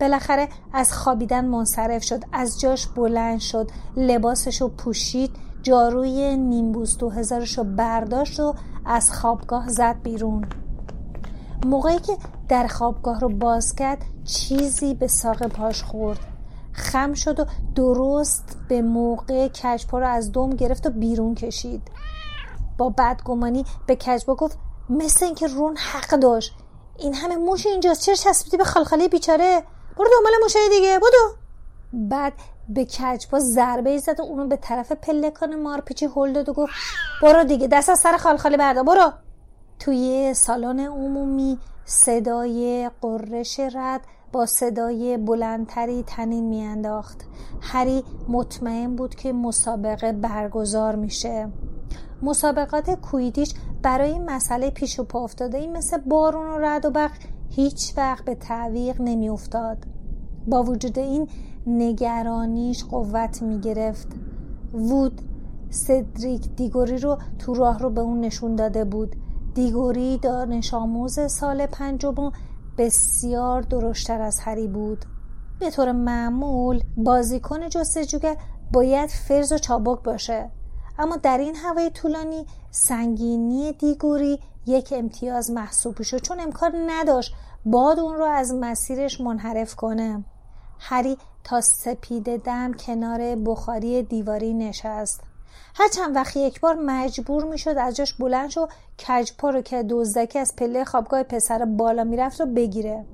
بالاخره 0.00 0.48
از 0.72 0.92
خوابیدن 0.92 1.44
منصرف 1.44 2.04
شد 2.04 2.22
از 2.32 2.60
جاش 2.60 2.86
بلند 2.86 3.40
شد 3.40 3.70
لباسشو 3.96 4.68
پوشید 4.68 5.30
جاروی 5.62 6.36
نیمبوز 6.36 6.98
دو 6.98 7.10
هزارشو 7.10 7.64
برداشت 7.64 8.40
و 8.40 8.54
از 8.84 9.12
خوابگاه 9.12 9.68
زد 9.68 9.96
بیرون. 10.02 10.44
موقعی 11.66 11.98
که 11.98 12.16
در 12.48 12.66
خوابگاه 12.66 13.20
رو 13.20 13.28
باز 13.28 13.74
کرد 13.74 14.04
چیزی 14.24 14.94
به 14.94 15.06
ساق 15.06 15.46
پاش 15.46 15.82
خورد. 15.82 16.18
خم 16.72 17.14
شد 17.14 17.40
و 17.40 17.44
درست 17.74 18.56
به 18.68 18.82
موقع 18.82 19.48
کجپا 19.48 19.98
رو 19.98 20.08
از 20.08 20.32
دوم 20.32 20.50
گرفت 20.50 20.86
و 20.86 20.90
بیرون 20.90 21.34
کشید. 21.34 21.82
با 22.78 22.90
بدگمانی 22.90 23.64
به 23.86 23.96
کجپا 23.96 24.34
گفت 24.34 24.58
مثل 24.90 25.24
اینکه 25.24 25.46
رون 25.46 25.76
حق 25.76 26.10
داشت. 26.10 26.52
این 26.98 27.14
همه 27.14 27.36
موش 27.36 27.66
اینجاست. 27.66 28.02
چرا 28.02 28.14
چسبیدی 28.14 28.56
به 28.56 28.64
خالخالی 28.64 29.08
بیچاره؟ 29.08 29.62
برو 29.96 30.08
دنبال 30.16 30.32
موشه 30.42 30.58
دیگه. 30.70 30.98
بدو. 30.98 31.36
بعد 31.92 32.32
به 32.68 32.84
کجپا 32.84 33.38
ضربه 33.38 33.98
زد 33.98 34.20
و 34.20 34.22
اونو 34.22 34.48
به 34.48 34.56
طرف 34.56 34.92
پلکان 34.92 35.62
مارپیچی 35.62 36.08
هل 36.16 36.32
داد 36.32 36.48
و 36.48 36.52
گفت 36.52 36.72
برو 37.22 37.44
دیگه. 37.44 37.68
دست 37.68 37.88
از 37.88 37.98
سر 37.98 38.16
خالخالی 38.16 38.56
بردا. 38.56 38.82
برو. 38.82 39.12
توی 39.84 40.34
سالن 40.34 40.80
عمومی 40.80 41.58
صدای 41.84 42.90
قررش 43.00 43.60
رد 43.60 44.00
با 44.32 44.46
صدای 44.46 45.16
بلندتری 45.16 46.02
تنین 46.02 46.44
میانداخت. 46.44 47.24
هری 47.60 48.04
مطمئن 48.28 48.96
بود 48.96 49.14
که 49.14 49.32
مسابقه 49.32 50.12
برگزار 50.12 50.96
میشه. 50.96 51.48
مسابقات 52.22 52.90
کویدیش 52.90 53.54
برای 53.82 54.10
این 54.10 54.30
مسئله 54.30 54.70
پیش 54.70 54.98
و 54.98 55.04
پا 55.04 55.24
افتاده 55.24 55.58
این 55.58 55.76
مثل 55.76 55.98
بارون 55.98 56.50
و 56.50 56.58
رد 56.58 56.84
و 56.84 56.90
برق 56.90 57.12
هیچ 57.50 57.92
وقت 57.96 58.24
به 58.24 58.34
تعویق 58.34 59.00
نمی 59.00 59.28
افتاد. 59.28 59.78
با 60.46 60.62
وجود 60.62 60.98
این 60.98 61.28
نگرانیش 61.66 62.84
قوت 62.84 63.42
می 63.42 63.60
گرفت 63.60 64.08
وود 64.74 65.20
سدریک 65.70 66.48
دیگوری 66.56 66.98
رو 66.98 67.18
تو 67.38 67.54
راه 67.54 67.78
رو 67.78 67.90
به 67.90 68.00
اون 68.00 68.20
نشون 68.20 68.56
داده 68.56 68.84
بود. 68.84 69.16
دیگوری 69.54 70.18
دانش 70.18 70.74
آموز 70.74 71.32
سال 71.32 71.66
پنجم 71.66 72.32
بسیار 72.78 73.62
درشتر 73.62 74.20
از 74.20 74.40
هری 74.40 74.68
بود. 74.68 75.04
به 75.58 75.70
طور 75.70 75.92
معمول 75.92 76.82
بازیکن 76.96 77.68
جستجوگر 77.68 78.36
باید 78.72 79.10
فرز 79.10 79.52
و 79.52 79.58
چابک 79.58 80.02
باشه. 80.02 80.50
اما 80.98 81.16
در 81.16 81.38
این 81.38 81.56
هوای 81.56 81.90
طولانی 81.90 82.46
سنگینی 82.70 83.72
دیگوری 83.72 84.38
یک 84.66 84.94
امتیاز 84.96 85.50
محسوب 85.50 86.02
شد 86.02 86.22
چون 86.22 86.40
امکان 86.40 86.72
نداشت 86.90 87.34
باد 87.64 87.98
اون 87.98 88.16
رو 88.16 88.24
از 88.24 88.54
مسیرش 88.54 89.20
منحرف 89.20 89.74
کنه. 89.74 90.24
هری 90.78 91.16
تا 91.44 91.60
سپید 91.60 92.42
دم 92.42 92.72
کنار 92.72 93.36
بخاری 93.36 94.02
دیواری 94.02 94.54
نشست. 94.54 95.31
هر 95.74 95.88
چند 95.88 96.16
وقت 96.16 96.36
یک 96.36 96.60
بار 96.60 96.74
مجبور 96.74 97.44
می‌شد 97.44 97.74
از 97.78 97.96
جاش 97.96 98.14
بلند 98.14 98.50
شد 98.50 98.68
کجپا 99.08 99.50
رو 99.50 99.60
که 99.60 99.82
دزدکی 99.82 100.38
از 100.38 100.56
پله 100.56 100.84
خوابگاه 100.84 101.22
پسر 101.22 101.64
بالا 101.64 102.04
می‌رفت 102.04 102.40
رو 102.40 102.46
بگیره. 102.46 103.04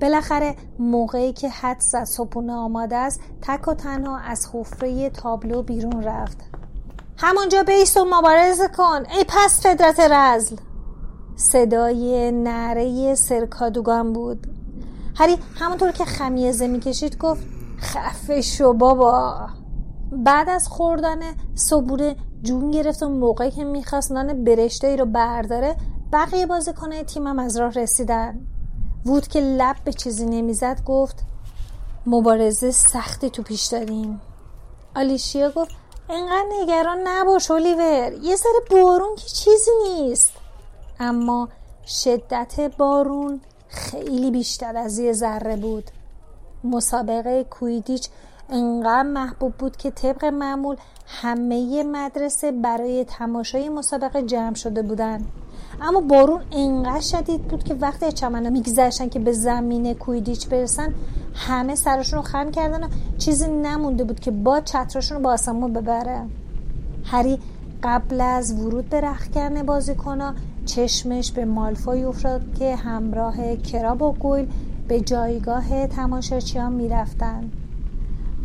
بالاخره 0.00 0.54
موقعی 0.78 1.32
که 1.32 1.48
حد 1.48 1.80
زد 1.80 2.04
صبحونه 2.04 2.52
آماده 2.52 2.96
است 2.96 3.20
تک 3.42 3.68
و 3.68 3.74
تنها 3.74 4.18
از 4.18 4.48
حفره 4.52 5.10
تابلو 5.10 5.62
بیرون 5.62 6.02
رفت. 6.02 6.38
همونجا 7.16 7.62
بیست 7.62 7.96
و 7.96 8.04
مبارزه 8.10 8.68
کن 8.68 9.02
ای 9.16 9.24
پس 9.28 9.60
فدرت 9.66 10.00
رزل! 10.00 10.56
صدای 11.36 12.32
نره 12.32 13.14
سرکادوگان 13.14 14.12
بود. 14.12 14.46
هری 15.16 15.36
همونطور 15.54 15.92
که 15.92 16.04
خمیزه 16.04 16.66
می‌کشید 16.66 17.18
گفت 17.18 17.42
خفه 17.80 18.40
شو 18.40 18.72
بابا! 18.72 19.48
بعد 20.12 20.48
از 20.48 20.68
خوردن 20.68 21.20
صبوره 21.54 22.16
جون 22.42 22.70
گرفت 22.70 23.02
و 23.02 23.08
موقعی 23.08 23.50
که 23.50 23.64
می‌خواست 23.64 24.12
نان 24.12 24.44
برشته 24.44 24.86
ای 24.86 24.96
رو 24.96 25.06
برداره 25.06 25.76
بقیه 26.12 26.46
بازیکنه 26.46 27.04
تیمم 27.04 27.38
از 27.38 27.56
راه 27.56 27.72
رسیدن. 27.72 28.40
وود 29.06 29.28
که 29.28 29.40
لب 29.40 29.76
به 29.84 29.92
چیزی 29.92 30.26
نمی‌زد 30.26 30.84
گفت 30.84 31.24
مبارزه 32.06 32.70
سختی 32.70 33.30
تو 33.30 33.42
پیش 33.42 33.66
داریم. 33.66 34.20
آلیشیا 34.96 35.50
گفت 35.50 35.70
انقدر 36.10 36.46
نگران 36.62 36.98
نباش 37.04 37.50
اولیور 37.50 38.12
یه 38.22 38.36
سر 38.36 38.48
بارون 38.70 39.16
که 39.16 39.26
چیزی 39.28 39.70
نیست. 39.88 40.32
اما 41.00 41.48
شدت 41.86 42.76
بارون 42.78 43.40
خیلی 43.68 44.30
بیشتر 44.30 44.76
از 44.76 44.98
یه 44.98 45.12
ذره 45.12 45.56
بود. 45.56 45.90
مسابقه 46.64 47.44
کویدیچ 47.44 48.08
انقدر 48.50 49.02
محبوب 49.02 49.54
بود 49.54 49.76
که 49.76 49.90
طبق 49.90 50.24
معمول 50.24 50.76
همه 51.06 51.82
مدرسه 51.82 52.52
برای 52.52 53.04
تماشای 53.04 53.68
مسابقه 53.68 54.22
جمع 54.22 54.54
شده 54.54 54.82
بودند. 54.82 55.26
اما 55.80 56.00
بارون 56.00 56.40
انقدر 56.52 57.00
شدید 57.00 57.42
بود 57.42 57.64
که 57.64 57.74
وقتی 57.74 58.12
چمنا 58.12 58.50
میگذشتن 58.50 59.08
که 59.08 59.18
به 59.18 59.32
زمین 59.32 59.94
کویدیچ 59.94 60.48
برسن 60.48 60.94
همه 61.34 61.74
سرشون 61.74 62.16
رو 62.16 62.22
خم 62.22 62.50
کردن 62.50 62.84
و 62.84 62.88
چیزی 63.18 63.48
نمونده 63.48 64.04
بود 64.04 64.20
که 64.20 64.30
با 64.30 64.60
چترشون 64.60 65.16
رو 65.16 65.22
با 65.24 65.32
آسمون 65.32 65.72
ببره 65.72 66.22
هری 67.04 67.38
قبل 67.82 68.20
از 68.20 68.60
ورود 68.60 68.88
به 68.88 69.00
رختکن 69.00 69.62
بازیکنها 69.62 70.34
چشمش 70.66 71.32
به 71.32 71.44
مالفوی 71.44 72.04
افتاد 72.04 72.42
که 72.58 72.76
همراه 72.76 73.56
کراب 73.56 74.02
و 74.02 74.12
گویل 74.12 74.48
به 74.88 75.00
جایگاه 75.00 75.86
تماشاچیان 75.86 76.72
می‌رفتن 76.72 77.50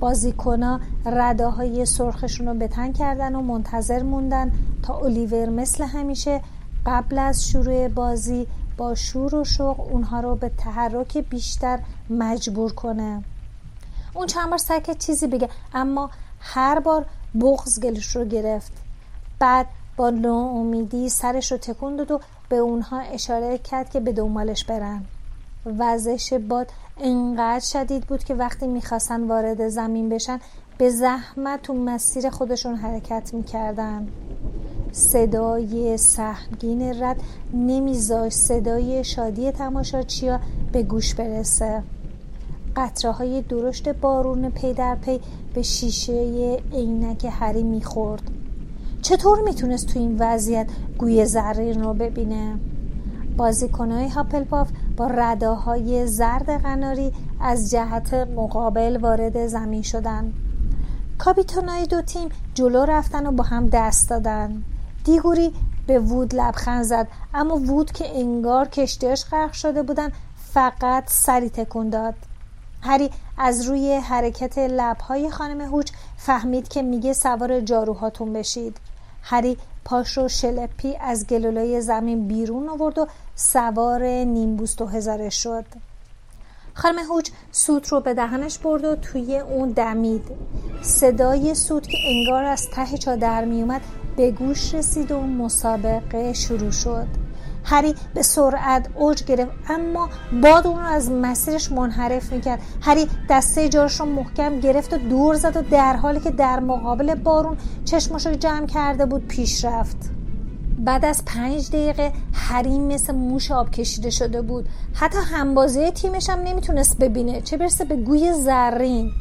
بازیکنا 0.02 0.80
رده 1.06 1.48
های 1.48 1.86
سرخشون 1.86 2.48
رو 2.48 2.54
به 2.54 2.68
تن 2.68 2.92
کردن 2.92 3.36
و 3.36 3.42
منتظر 3.42 4.04
موندن 4.04 4.52
تا 4.84 4.98
اولیور 4.98 5.50
مثل 5.50 5.84
همیشه 5.84 6.42
قبل 6.86 7.20
از 7.20 7.46
شروع 7.46 7.88
بازی 7.88 8.48
با 8.78 8.96
شور 8.96 9.36
و 9.36 9.44
شوق 9.44 9.80
اونها 9.92 10.20
رو 10.20 10.36
به 10.36 10.52
تحرک 10.58 11.18
بیشتر 11.18 11.80
مجبور 12.10 12.74
کنه. 12.74 13.24
اون 14.14 14.28
چند 14.28 14.50
بار 14.50 14.58
سعی 14.58 14.82
چیزی 15.00 15.28
بگه 15.28 15.50
اما 15.74 16.10
هر 16.40 16.80
بار 16.80 17.06
بغز 17.42 17.80
گلش 17.80 18.16
رو 18.16 18.26
گرفت. 18.26 18.72
بعد 19.40 19.68
با 19.98 20.10
ناامیدی 20.10 21.10
سرش 21.10 21.52
رو 21.52 21.58
تکون 21.58 21.96
داد 21.96 22.12
و 22.12 22.20
به 22.50 22.56
اونها 22.56 23.00
اشاره 23.00 23.58
کرد 23.58 23.90
که 23.90 24.00
به 24.00 24.14
دنبالش 24.14 24.66
برن. 24.66 25.06
وزش 25.66 26.34
باد 26.34 26.68
انقدر 26.98 27.66
شدید 27.66 28.06
بود 28.06 28.24
که 28.24 28.34
وقتی 28.34 28.68
می‌خواستن 28.68 29.28
وارد 29.28 29.68
زمین 29.68 30.10
بشن 30.10 30.40
به 30.78 30.90
زحمت 30.90 31.62
تو 31.62 31.74
مسیر 31.74 32.30
خودشون 32.30 32.76
حرکت 32.76 33.34
می‌کردن. 33.34 34.08
صدای 34.92 35.98
سهمگین 35.98 37.04
رد 37.04 37.22
نمیذاشت 37.54 38.38
صدای 38.38 39.04
شادی 39.04 39.52
تماشاچیا 39.52 40.40
به 40.72 40.84
گوش 40.84 41.16
برسه. 41.16 41.84
قطره 42.76 43.12
های 43.12 43.42
درشت 43.42 43.90
بارون 43.90 44.50
پی 44.50 44.74
در 44.74 44.96
پی 44.96 45.20
به 45.54 45.62
شیشه 45.62 46.14
عینک 46.74 47.28
هری 47.32 47.64
می‌خورد. 47.64 48.24
چطور 49.02 49.42
می‌تونست 49.42 49.88
تو 49.88 50.00
این 50.00 50.16
وضعیت 50.20 50.68
گوی 50.98 51.26
زرین 51.26 51.84
رو 51.84 51.94
ببینه؟ 51.94 52.60
بازیکنهای 53.38 54.08
هافلپاف 54.08 54.70
با 54.98 55.08
رداهای 55.08 56.08
زرد 56.08 56.50
قناری 56.50 57.12
از 57.40 57.72
جهت 57.72 58.14
مقابل 58.14 58.98
وارد 58.98 59.48
زمین 59.48 59.82
شدن. 59.82 60.34
کاپیتانای 61.18 61.86
دو 61.86 62.02
تیم 62.02 62.30
جلو 62.54 62.86
رفتن 62.86 63.28
و 63.28 63.32
با 63.32 63.44
هم 63.44 63.70
دست 63.70 64.10
دادن. 64.10 64.64
دیگوری 65.04 65.54
به 65.88 66.00
وود 66.00 66.36
لبخند 66.36 66.84
زد 66.84 67.08
اما 67.34 67.56
وود 67.56 67.92
که 67.92 68.20
انگار 68.20 68.68
کشتیاش 68.68 69.26
غرق 69.26 69.52
شده 69.52 69.84
بودن 69.84 70.12
فقط 70.54 71.04
سری 71.08 71.50
تکون 71.50 71.90
داد. 71.90 72.16
هری 72.82 73.10
از 73.38 73.66
روی 73.66 73.94
حرکت 73.94 74.58
لبهای 74.58 75.30
خانم 75.30 75.62
هوچ 75.62 75.92
فهمید 76.18 76.68
که 76.68 76.82
میگه 76.82 77.14
سوار 77.14 77.60
جاروهاتون 77.60 78.34
بشید. 78.34 78.78
هری 79.22 79.58
پاش 79.86 80.18
رو 80.18 80.28
شلپی 80.28 80.96
از 81.02 81.28
گلولای 81.28 81.82
زمین 81.82 82.28
بیرون 82.28 82.70
آورد 82.70 82.98
و 82.98 83.08
سوار 83.36 84.04
نیمبوست 84.04 84.82
و 84.82 84.86
هزاره 84.86 85.30
شد. 85.30 85.66
خانم 86.74 86.98
هوچ 87.00 87.30
سوت 87.52 87.88
رو 87.88 88.00
به 88.00 88.14
دهنش 88.14 88.58
برد 88.58 88.86
و 88.86 88.96
توی 88.96 89.38
اون 89.38 89.70
دمید. 89.70 90.24
صدای 90.82 91.56
سوت 91.56 91.88
که 91.88 91.98
انگار 92.08 92.44
از 92.44 92.70
ته 92.70 92.98
چادر 92.98 93.46
میومد 93.46 93.82
به 94.18 94.32
گوش 94.32 94.74
رسید 94.74 95.12
و 95.12 95.22
مسابقه 95.22 96.34
شروع 96.34 96.72
شد. 96.72 97.21
هری 97.64 97.96
به 98.14 98.22
سرعت 98.22 98.88
اوج 98.96 99.24
گرفت 99.24 99.52
اما 99.70 100.10
باد 100.44 100.68
اون 100.68 100.80
رو 100.80 100.86
از 100.86 101.12
مسیرش 101.12 101.72
منحرف 101.72 102.32
می‌کرد. 102.34 102.62
هری 102.82 103.08
دسته 103.30 103.70
جارش 103.70 104.00
رو 104.00 104.06
محکم 104.06 104.60
گرفت 104.60 104.94
و 104.94 104.98
دور 104.98 105.36
زد 105.36 105.58
و 105.58 105.62
در 105.62 105.96
حالی 105.96 106.20
که 106.20 106.32
در 106.32 106.60
مقابل 106.60 107.16
بارون 107.16 107.58
چشمش 107.86 108.28
رو 108.28 108.34
جمع 108.34 108.66
کرده 108.66 109.06
بود 109.06 109.28
پیش 109.28 109.66
رفت. 109.66 109.98
بعد 110.80 111.06
از 111.06 111.26
پنج 111.26 111.70
دقیقه 111.70 112.12
هری 112.34 112.80
مثل 112.80 113.16
موش 113.16 113.52
آب 113.52 113.72
کشیده 113.72 114.10
شده 114.10 114.42
بود. 114.42 114.70
حتی 114.94 115.18
همبازی 115.18 115.92
تیمش 115.92 116.30
هم 116.30 116.40
نمی‌تونست 116.40 116.98
ببینه. 116.98 117.42
چه 117.42 117.58
برسه 117.58 117.86
به 117.86 117.96
گوی 117.96 118.34
زرین. 118.34 119.12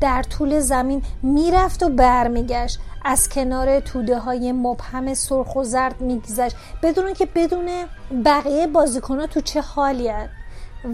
در 0.00 0.22
طول 0.22 0.60
زمین 0.60 1.02
می‌رفت 1.22 1.82
و 1.82 1.88
برمیگشت. 1.88 2.78
از 3.04 3.28
کنار 3.28 3.80
توده 3.80 4.18
های 4.18 4.52
مبهم 4.52 5.14
سرخ 5.14 5.56
و 5.56 5.64
زرد 5.64 6.00
میگذشت. 6.00 6.56
بدون 6.82 7.14
که 7.14 7.28
بدون 7.34 7.68
بقیه 8.24 8.66
بازیکن 8.66 9.26
تو 9.26 9.40
چه 9.40 9.60
حالی 9.60 10.08
هست. 10.08 10.30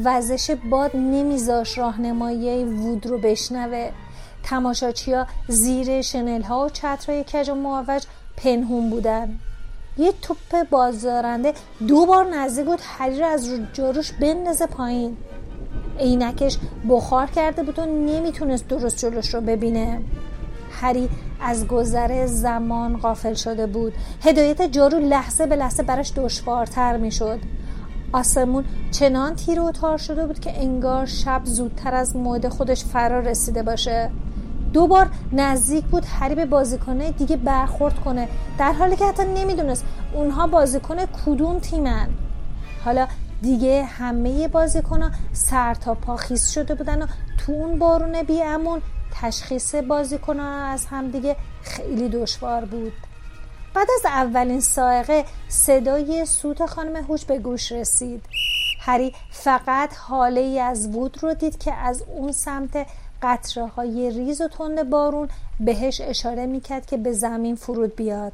وزش 0.04 0.50
باد 0.70 0.90
نمیذاش 0.96 1.78
راهنمایی 1.78 2.64
وود 2.64 3.06
رو 3.06 3.18
بشنوه. 3.18 3.90
تماشاچیا 4.42 5.26
زیر 5.48 6.02
شنل 6.02 6.42
ها 6.42 6.64
و 6.64 6.68
چترهای 6.68 7.24
کج 7.24 7.50
و 7.50 7.54
معوج 7.54 8.04
پنهون 8.36 8.90
بودن. 8.90 9.38
یه 9.98 10.12
توپ 10.22 10.68
بازدارنده 10.70 11.54
دو 11.88 12.06
بار 12.06 12.24
نزدیک 12.24 12.66
بود 12.66 12.80
هری 12.82 13.18
رو 13.18 13.26
از 13.26 13.50
جاروش 13.72 14.12
بندازه 14.12 14.66
پایین. 14.66 15.16
عینکش 15.98 16.58
بخار 16.88 17.26
کرده 17.26 17.62
بود 17.62 17.78
و 17.78 17.86
نمی‌تونست 17.86 18.68
درست 18.68 18.98
جلوش 18.98 19.34
رو 19.34 19.40
ببینه. 19.40 20.00
هری 20.70 21.08
از 21.40 21.66
گذر 21.66 22.26
زمان 22.26 22.96
غافل 22.96 23.34
شده 23.34 23.66
بود. 23.66 23.92
هدایت 24.22 24.62
جارو 24.62 24.98
لحظه 24.98 25.46
به 25.46 25.56
لحظه 25.56 25.82
براش 25.82 26.12
دشوارتر 26.16 26.96
می‌شد. 26.96 27.38
آسمون 28.12 28.64
چنان 28.90 29.34
تیر 29.34 29.60
و 29.60 29.72
تار 29.72 29.98
شده 29.98 30.26
بود 30.26 30.40
که 30.40 30.62
انگار 30.62 31.06
شب 31.06 31.40
زودتر 31.44 31.94
از 31.94 32.16
موعد 32.16 32.48
خودش 32.48 32.84
فرا 32.84 33.20
رسیده 33.20 33.62
باشه. 33.62 34.10
دو 34.72 34.86
بار 34.86 35.08
نزدیک 35.32 35.84
بود 35.84 36.04
هری 36.04 36.34
به 36.34 36.46
بازیکنه 36.46 37.10
دیگه 37.10 37.36
برخورد 37.36 38.00
کنه. 38.00 38.28
در 38.58 38.72
حالی 38.72 38.96
که 38.96 39.04
حتی 39.04 39.22
نمی‌دونست 39.24 39.84
اونها 40.12 40.46
بازیکن 40.46 40.96
کدوم 41.26 41.58
تیمن. 41.58 42.08
حالا 42.84 43.06
دیگه 43.42 43.84
همه 43.84 44.48
بازیکنها 44.48 45.10
سر 45.32 45.74
تا 45.74 45.94
پا 45.94 46.16
خیس 46.16 46.50
شده 46.50 46.74
بودن 46.74 47.02
و 47.02 47.06
تو 47.38 47.52
اون 47.52 47.78
بارون 47.78 48.22
بی 48.22 48.42
امون 48.42 48.82
تشخیص 49.14 49.74
بازیکنها 49.74 50.66
از 50.66 50.86
همدیگه 50.86 51.36
خیلی 51.62 52.08
دشوار 52.08 52.64
بود. 52.64 52.92
بعد 53.74 53.88
از 53.94 54.06
اولین 54.06 54.60
سائقه 54.60 55.24
صدای 55.48 56.26
سوت 56.26 56.66
خانم 56.66 56.96
هوش 56.96 57.24
به 57.24 57.38
گوش 57.38 57.72
رسید. 57.72 58.24
هری 58.80 59.14
فقط 59.30 59.94
حاله 59.96 60.40
ای 60.40 60.60
از 60.60 60.88
وود 60.88 61.18
رو 61.22 61.34
دید 61.34 61.58
که 61.58 61.74
از 61.74 62.02
اون 62.06 62.32
سمت 62.32 62.86
قطره 63.22 63.66
های 63.66 64.10
ریز 64.10 64.40
و 64.40 64.48
تند 64.48 64.90
بارون 64.90 65.28
بهش 65.60 66.00
اشاره 66.00 66.46
می‌کرد 66.46 66.86
که 66.86 66.96
به 66.96 67.12
زمین 67.12 67.56
فرود 67.56 67.96
بیاد. 67.96 68.32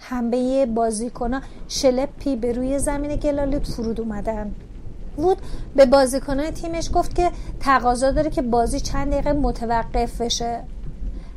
همه 0.00 0.66
بازیکنها 0.66 1.40
شلپی 1.68 2.36
به 2.36 2.52
روی 2.52 2.78
زمین 2.78 3.16
گلالود 3.16 3.66
فرود 3.66 4.00
اومدن. 4.00 4.54
وود 5.18 5.38
به 5.76 5.86
بازیکنان 5.86 6.50
تیمش 6.50 6.90
گفت 6.94 7.14
که 7.14 7.30
تقاضا 7.60 8.10
داره 8.10 8.30
که 8.30 8.42
بازی 8.42 8.80
چند 8.80 9.12
دقیقه 9.12 9.32
متوقف 9.32 10.20
بشه. 10.20 10.60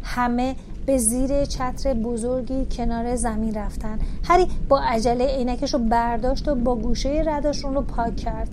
همه 0.04 0.56
به 0.86 0.98
زیر 0.98 1.46
چتر 1.46 1.94
بزرگی 1.94 2.68
کنار 2.72 3.16
زمین 3.16 3.54
رفتن. 3.54 4.00
هری 4.24 4.48
با 4.70 4.80
عجله 4.80 5.26
عینکش 5.26 5.74
رو 5.74 5.80
برداشت 5.80 6.48
و 6.48 6.56
با 6.56 6.76
گوشه 6.76 7.24
رداش 7.26 7.64
رو 7.64 7.82
پاک 7.82 8.16
کرد. 8.16 8.50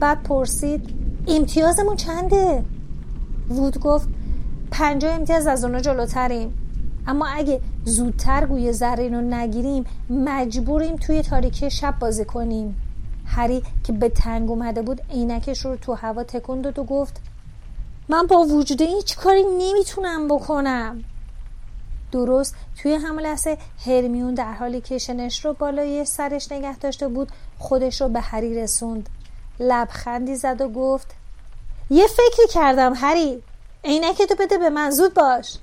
بعد 0.00 0.22
پرسید 0.22 0.90
امتیازمون 1.28 1.96
چنده؟ 1.96 2.64
وود 3.50 3.80
گفت 3.80 4.08
پنجاه 4.70 5.14
امتیاز 5.14 5.46
از 5.46 5.64
اونا 5.64 5.80
جلوتریم. 5.80 6.61
اما 7.06 7.26
اگه 7.26 7.60
زودتر 7.84 8.46
گوی 8.46 8.72
زرین 8.72 9.14
رو 9.14 9.20
نگیریم 9.20 9.84
مجبوریم 10.10 10.96
توی 10.96 11.22
تاریکی 11.22 11.70
شب 11.70 11.98
بازی 11.98 12.24
کنیم. 12.24 12.76
هری 13.26 13.62
که 13.84 13.92
به 13.92 14.08
تنگ 14.08 14.50
اومده 14.50 14.82
بود 14.82 15.00
عینکش 15.10 15.64
رو 15.64 15.76
تو 15.76 15.92
هوا 15.92 16.24
تکون 16.24 16.60
داد 16.60 16.78
و 16.78 16.84
گفت 16.84 17.20
من 18.08 18.26
با 18.26 18.36
وجود 18.36 18.82
هیچ 18.82 19.16
کاری 19.16 19.44
نمی‌تونم 19.58 20.28
بکنم؟ 20.28 21.04
درست 22.12 22.54
توی 22.82 22.94
همون 22.94 23.22
لحظه 23.22 23.58
هرمیون 23.86 24.34
در 24.34 24.52
حالی 24.52 24.80
که 24.80 24.98
شنش 24.98 25.44
رو 25.44 25.52
بالای 25.52 26.04
سرش 26.04 26.52
نگه 26.52 26.78
داشته 26.78 27.08
بود 27.08 27.32
خودش 27.58 28.00
رو 28.00 28.08
به 28.08 28.20
هری 28.20 28.54
رسوند. 28.54 29.08
لبخندی 29.60 30.36
زد 30.36 30.60
و 30.60 30.68
گفت 30.68 31.14
یه 31.90 32.06
فکری 32.06 32.48
کردم 32.50 32.92
هری 32.96 33.42
عینکتو 33.84 34.34
بده 34.40 34.58
به 34.58 34.70
من 34.70 34.90
زود 34.90 35.14
باش. 35.14 35.58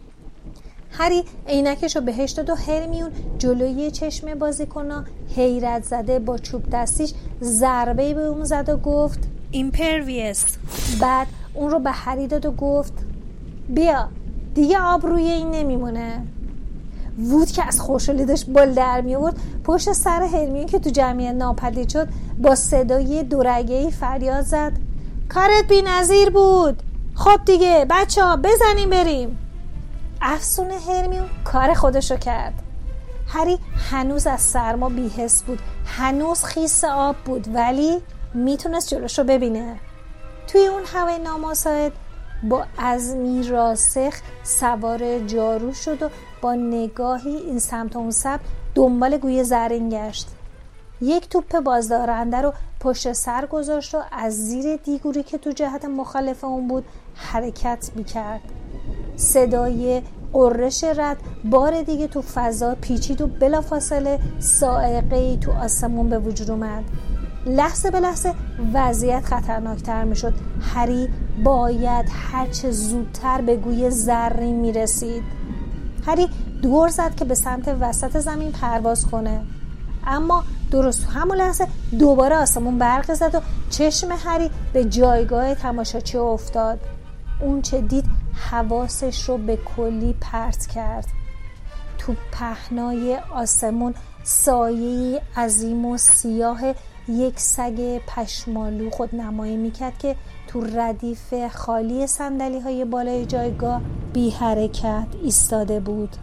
هری 0.91 1.23
عینکش 1.47 1.95
رو 1.95 2.01
بهش 2.01 2.31
داد 2.31 2.49
و 2.49 2.55
هرمیون 2.55 3.11
جلوی 3.37 3.91
چشم 3.91 4.35
بازیکنا 4.35 5.05
حیرت 5.35 5.83
زده 5.83 6.19
با 6.19 6.37
چوب 6.37 6.69
دستیش 6.71 7.13
ضربه 7.41 8.13
به 8.13 8.21
اون 8.21 8.43
زد 8.43 8.69
و 8.69 8.77
گفت 8.77 9.19
Impervius 9.51 10.57
بعد 11.01 11.27
اون 11.53 11.69
رو 11.71 11.79
به 11.79 11.91
هری 11.91 12.27
داد 12.27 12.45
و 12.45 12.51
گفت 12.51 12.93
بیا 13.69 14.09
دیگه 14.55 14.79
آب 14.79 15.05
روی 15.05 15.23
این 15.23 15.51
نمیمونه. 15.51 16.23
وود 17.19 17.51
که 17.51 17.67
از 17.67 17.81
خوشحالی 17.81 18.25
داشت 18.25 18.49
بال 18.49 18.73
در 18.73 19.01
می 19.01 19.15
آورد 19.15 19.35
پشت 19.63 19.93
سر 19.93 20.23
هرمیون 20.23 20.65
که 20.65 20.79
تو 20.79 20.89
جمعیت 20.89 21.33
ناپدید 21.33 21.89
شد 21.89 22.07
با 22.41 22.55
صدای 22.55 23.23
دورگه 23.23 23.89
فریاد 23.89 24.45
زد. 24.45 24.71
کارت 25.29 25.67
بی 25.69 25.81
نظیر 25.81 26.29
بود. 26.29 26.83
خب 27.15 27.45
دیگه 27.45 27.85
بچه 27.89 28.23
ها 28.23 28.35
بزنیم 28.37 28.89
بریم. 28.89 29.37
افسون 30.21 30.71
هرمیون 30.71 31.29
کار 31.43 31.73
خودشو 31.73 32.17
کرد. 32.17 32.53
هری 33.27 33.59
هنوز 33.91 34.27
از 34.27 34.41
سرما 34.41 34.89
بیهست 34.89 35.45
بود. 35.45 35.59
هنوز 35.85 36.43
خیس 36.43 36.83
آب 36.83 37.15
بود 37.15 37.55
ولی 37.55 38.01
می‌تونست 38.33 38.89
جلوش 38.89 39.19
رو 39.19 39.25
ببینه. 39.25 39.79
توی 40.47 40.67
اون 40.67 40.83
هوای 40.93 41.19
نامساعد 41.19 41.91
با 42.43 42.65
عزمی 42.79 43.43
راسخ 43.43 44.13
سوار 44.43 45.19
جارو 45.19 45.73
شد 45.73 46.03
و 46.03 46.09
با 46.41 46.55
نگاهی 46.55 47.35
این 47.35 47.59
سمت 47.59 47.95
و 47.95 47.99
اون 47.99 48.11
سمت 48.11 48.39
دنبال 48.75 49.17
گوی 49.17 49.43
زرین 49.43 49.89
گشت. 49.89 50.27
یک 51.01 51.29
توپ 51.29 51.59
بازدارنده 51.59 52.37
رو 52.41 52.53
پشت 52.79 53.13
سر 53.13 53.45
گذاشت 53.45 53.95
و 53.95 54.01
از 54.11 54.33
زیر 54.33 54.75
دیگوری 54.75 55.23
که 55.23 55.37
تو 55.37 55.51
جهت 55.51 55.85
مخالف 55.85 56.43
اون 56.43 56.67
بود 56.67 56.85
حرکت 57.15 57.89
می‌کرد. 57.95 58.41
صدای 59.19 60.01
قررش 60.33 60.83
رد. 60.83 61.17
بار 61.43 61.81
دیگه 61.81 62.07
تو 62.07 62.21
فضا 62.21 62.75
پیچید 62.81 63.21
و 63.21 63.27
بلافاصله 63.27 64.19
سائقه 64.39 65.15
ای 65.15 65.37
تو 65.37 65.51
آسمون 65.51 66.09
به 66.09 66.19
وجود 66.19 66.51
اومد. 66.51 66.83
لحظه 67.45 67.91
به 67.91 67.99
لحظه 67.99 68.33
وضعیت 68.73 69.25
خطرناکتر 69.25 70.03
می‌شد. 70.03 70.33
هری 70.61 71.09
باید 71.43 72.05
هرچه 72.31 72.71
زودتر 72.71 73.41
به 73.41 73.55
گوی 73.55 73.89
زرین 73.89 74.55
می‌رسید. 74.55 75.23
هری 76.07 76.29
دور 76.61 76.89
زد 76.89 77.15
که 77.15 77.25
به 77.25 77.35
سمت 77.35 77.75
وسط 77.79 78.17
زمین 78.17 78.51
پرواز 78.51 79.05
کنه. 79.05 79.41
اما 80.07 80.43
درست 80.71 81.05
همون 81.05 81.37
لحظه 81.37 81.67
دوباره 81.99 82.35
آسمون 82.35 82.77
برق 82.77 83.13
زد 83.13 83.35
و 83.35 83.39
چشم 83.69 84.07
هری 84.25 84.49
به 84.73 84.85
جایگاه 84.85 85.55
تماشاچی 85.55 86.17
افتاد. 86.17 86.79
اون 87.41 87.61
چه 87.61 87.81
دید 87.81 88.05
حواسش 88.39 89.29
رو 89.29 89.37
به 89.37 89.57
کلی 89.57 90.15
پرت 90.21 90.65
کرد. 90.65 91.07
تو 91.97 92.15
پهنای 92.31 93.17
آسمون 93.17 93.93
سایه 94.23 95.21
عظیم 95.37 95.85
و 95.85 95.97
سیاه 95.97 96.61
یک 97.07 97.39
سگ 97.39 98.01
پشمالو 98.07 98.89
خود 98.89 99.15
نمایی 99.15 99.57
می‌کرد 99.57 99.97
که 99.97 100.15
تو 100.47 100.61
ردیف 100.61 101.47
خالی 101.47 102.07
سندلی 102.07 102.59
های 102.59 102.85
بالای 102.85 103.25
جایگاه 103.25 103.81
بی 104.13 104.29
حرکت 104.29 105.07
ایستاده 105.23 105.79
بود. 105.79 106.15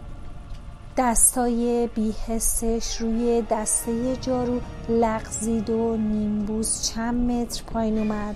دستای 0.97 1.89
بیحسش 1.95 2.97
روی 2.97 3.43
دسته 3.51 4.15
جارو 4.15 4.59
لغزید 4.89 5.69
و 5.69 5.97
نیمبوز 5.97 6.81
چند 6.81 7.31
متر 7.31 7.63
پایین 7.63 7.97
اومد. 7.97 8.35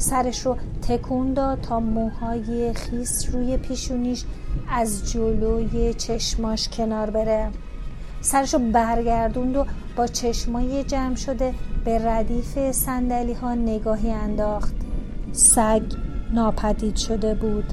سرش 0.00 0.46
رو 0.46 0.56
تکون 0.88 1.32
داد 1.32 1.60
تا 1.60 1.80
موهای 1.80 2.74
خیس 2.74 3.34
روی 3.34 3.56
پیشونیش 3.56 4.24
از 4.70 5.12
جلوی 5.12 5.94
چشماش 5.94 6.68
کنار 6.68 7.10
بره. 7.10 7.50
سرشو 8.20 8.58
برگردوند 8.58 9.56
و 9.56 9.66
با 9.96 10.06
چشمای 10.06 10.84
جمع 10.84 11.14
شده 11.14 11.54
به 11.84 12.08
ردیف 12.08 12.72
سندلی 12.72 13.32
ها 13.32 13.54
نگاهی 13.54 14.10
انداخت. 14.10 14.74
سگ 15.32 15.82
ناپدید 16.32 16.96
شده 16.96 17.34
بود. 17.34 17.72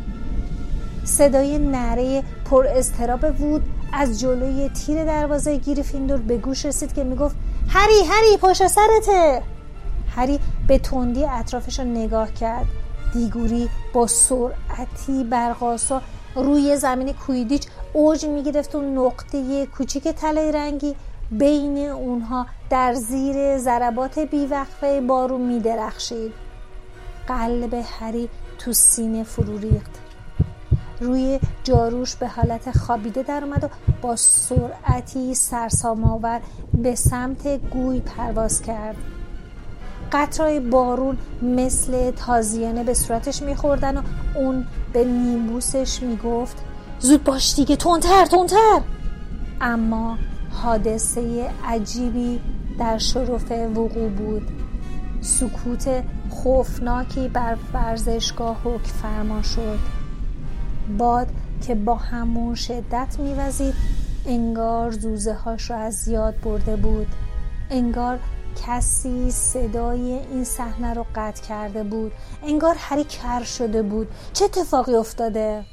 صدای 1.03 1.57
نره 1.57 2.23
پر 2.45 2.67
استراب 2.67 3.41
وود 3.41 3.63
از 3.93 4.19
جلوی 4.19 4.69
تیر 4.69 5.05
دروازه 5.05 5.57
گریفیندور 5.57 6.17
به 6.17 6.37
گوش 6.37 6.65
رسید 6.65 6.93
که 6.93 7.03
می‌گفت 7.03 7.35
هری 7.69 8.03
هری 8.09 8.37
پشت 8.41 8.67
سرته! 8.67 9.41
هری 10.15 10.39
به 10.67 10.79
تندی 10.79 11.25
اطرافش 11.25 11.79
رو 11.79 11.85
نگاه 11.85 12.33
کرد. 12.33 12.65
دیگوری 13.13 13.69
با 13.93 14.07
سرعتی 14.07 15.23
برقاسا 15.23 16.01
روی 16.35 16.77
زمین 16.77 17.13
کویدیچ 17.13 17.67
اوج 17.93 18.25
می‌گرفت 18.25 18.75
و 18.75 18.81
نقطه 18.81 19.65
کوچیک 19.65 20.07
طلای 20.07 20.51
رنگی 20.51 20.95
بین 21.31 21.77
اونها 21.77 22.45
در 22.69 22.93
زیر 22.93 23.57
ضربات 23.57 24.19
بیوقفه 24.19 25.01
بارون 25.01 25.41
میدرخشید. 25.41 26.33
قلب 27.27 27.83
هری 27.99 28.29
تو 28.59 28.73
سینه 28.73 29.23
فرو 29.23 29.57
ریخت. 29.57 29.91
روی 31.01 31.39
جاروش 31.63 32.15
به 32.15 32.27
حالت 32.27 32.77
خوابیده 32.77 33.23
در 33.23 33.43
اومد 33.43 33.63
و 33.63 33.67
با 34.01 34.15
سرعتی 34.15 35.35
سرسام‌آور 35.35 36.41
به 36.73 36.95
سمت 36.95 37.47
گوی 37.47 37.99
پرواز 37.99 38.61
کرد. 38.61 38.95
قطرهای 40.11 40.59
بارون 40.59 41.17
مثل 41.41 42.11
تازیانه 42.11 42.83
به 42.83 42.93
صورتش 42.93 43.41
میخوردن 43.41 43.97
و 43.97 44.01
اون 44.35 44.65
به 44.93 45.03
نیمبوسش 45.03 46.03
می‌گفت 46.03 46.57
زود 46.99 47.23
باش 47.23 47.55
دیگه 47.55 47.75
تونتر 47.75 48.25
تونتر 48.25 48.81
اما 49.61 50.17
حادثه 50.51 51.49
عجیبی 51.65 52.39
در 52.79 52.97
شرف 52.97 53.51
وقوع 53.51 54.09
بود. 54.09 54.47
سکوت 55.21 56.03
خوفناکی 56.29 57.27
بر 57.27 57.57
ورزشگاه 57.73 58.57
حک 58.63 58.85
فرما 58.85 59.41
شد. 59.41 59.79
باد 60.97 61.27
که 61.67 61.75
با 61.75 61.95
همون 61.95 62.55
شدت 62.55 63.15
میوزید 63.19 63.73
انگار 64.25 64.91
زوزه 64.91 65.33
هاش 65.33 65.71
را 65.71 65.77
از 65.77 66.07
یاد 66.07 66.35
برده 66.43 66.75
بود. 66.75 67.07
انگار 67.69 68.19
کسی 68.65 69.31
صدای 69.31 70.13
این 70.13 70.43
صحنه 70.43 70.93
رو 70.93 71.05
قطع 71.15 71.43
کرده 71.43 71.83
بود. 71.83 72.11
انگار 72.43 72.75
هری 72.79 73.03
کر 73.03 73.43
شده 73.43 73.81
بود. 73.81 74.07
چه 74.33 74.45
اتفاقی 74.45 74.95
افتاده؟ 74.95 75.65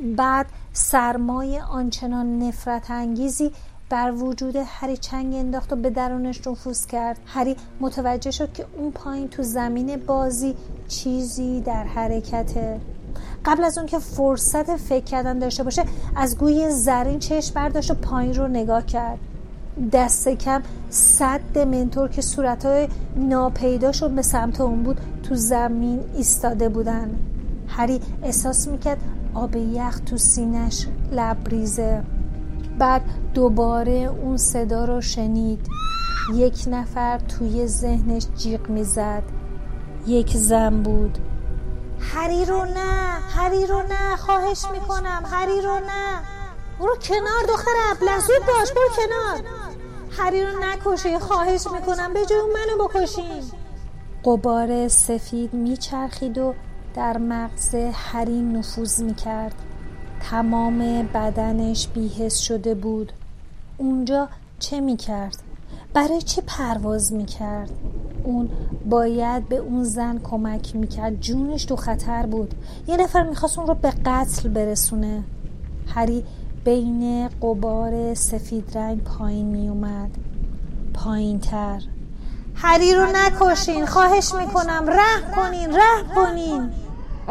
بعد 0.00 0.46
سرمای 0.72 1.58
آنچنان 1.58 2.38
نفرت 2.38 2.90
انگیزی 2.90 3.52
بر 3.88 4.12
وجود 4.12 4.56
هری 4.56 4.96
چنگ 4.96 5.34
انداخت 5.34 5.72
و 5.72 5.76
به 5.76 5.90
درونش 5.90 6.46
نفوذ 6.46 6.86
کرد. 6.86 7.18
هری 7.26 7.56
متوجه 7.80 8.30
شد 8.30 8.52
که 8.52 8.66
اون 8.76 8.92
پایین 8.92 9.28
تو 9.28 9.42
زمین 9.42 9.96
بازی 9.96 10.54
چیزی 10.88 11.60
در 11.60 11.84
حرکته. 11.84 12.80
قبل 13.44 13.64
از 13.64 13.78
اون 13.78 13.86
که 13.86 13.98
فرصت 13.98 14.76
فکر 14.76 15.04
کردن 15.04 15.38
داشته 15.38 15.62
باشه 15.62 15.84
از 16.16 16.38
گوی 16.38 16.70
زرین 16.70 17.18
چشم 17.18 17.54
برداشت 17.54 17.90
و 17.90 17.94
پایین 17.94 18.34
رو 18.34 18.48
نگاه 18.48 18.86
کرد. 18.86 19.18
دست 19.92 20.28
کم 20.28 20.62
صد 20.90 21.58
منتور 21.58 22.08
که 22.08 22.22
صورتهای 22.22 22.88
شد 23.92 24.10
به 24.10 24.22
سمت 24.22 24.60
اون 24.60 24.82
بود 24.82 25.00
تو 25.22 25.34
زمین 25.34 26.00
ایستاده 26.14 26.68
بودن. 26.68 27.10
هری 27.68 28.00
احساس 28.22 28.68
می‌کرد 28.68 28.98
آب 29.34 29.56
یخ 29.56 30.00
تو 30.00 30.16
سینش 30.16 30.86
لبریزه. 31.12 32.02
بعد 32.78 33.02
دوباره 33.34 34.10
اون 34.22 34.36
صدا 34.36 34.84
رو 34.84 35.00
شنید. 35.00 35.66
یک 36.34 36.64
نفر 36.70 37.18
توی 37.18 37.66
ذهنش 37.66 38.26
جیغ 38.36 38.68
می‌زد. 38.68 39.22
یک 40.06 40.36
زن 40.36 40.82
بود. 40.82 41.18
هری 42.12 42.44
رو 42.44 42.64
نه 42.64 43.18
هری 43.36 43.66
رو 43.66 43.82
نه 43.82 44.16
خواهش 44.16 44.64
می‌کنم 44.72 45.22
هری 45.32 45.60
رو 45.60 45.74
نه. 45.74 46.20
برو 46.80 46.96
کنار 46.96 47.42
دختر 47.48 47.70
لزود 48.02 48.46
باش 48.46 48.72
برو 48.72 48.88
کنار. 48.96 49.50
هری 50.18 50.44
رو 50.44 50.52
نکشه 50.60 51.18
خواهش 51.18 51.66
می‌کنم 51.72 52.12
به 52.12 52.26
جای 52.26 52.40
منو 52.40 52.88
بکشین. 52.88 53.42
قبار 54.24 54.88
سفید 54.88 55.54
میچرخید 55.54 56.38
و 56.38 56.54
در 56.94 57.18
مغز 57.18 57.74
هری 57.92 58.40
نفوذ 58.42 59.02
می‌کرد. 59.02 59.54
تمام 60.30 61.02
بدنش 61.02 61.88
بیهس 61.88 62.38
شده 62.38 62.74
بود. 62.74 63.12
اونجا 63.78 64.28
چه 64.58 64.80
می‌کرد؟ 64.80 65.43
برای 65.94 66.22
چه 66.22 66.42
پرواز 66.46 67.12
می‌کرد؟ 67.12 67.70
اون 68.24 68.48
باید 68.86 69.48
به 69.48 69.56
اون 69.56 69.84
زن 69.84 70.18
کمک 70.18 70.76
می‌کرد. 70.76 71.20
جونش 71.20 71.64
تو 71.64 71.76
خطر 71.76 72.26
بود. 72.26 72.54
یه 72.88 72.96
نفر 72.96 73.22
می‌خواست 73.22 73.58
اون 73.58 73.66
رو 73.68 73.74
به 73.74 73.90
قتل 73.90 74.48
برسونه. 74.48 75.24
هری 75.94 76.24
بین 76.64 77.28
قبار 77.28 78.14
سفید 78.14 78.78
رنگ 78.78 79.04
پایین 79.04 79.46
میومد 79.46 80.10
پایین 80.94 81.38
تر 81.38 81.82
هری 82.54 82.94
رو 82.94 83.06
نکشین. 83.14 83.86
خواهش 83.86 84.34
می‌کنم. 84.34 84.84
ره 84.86 85.34
کنین. 85.36 85.70
ره 85.72 86.14
کنین. 86.14 86.70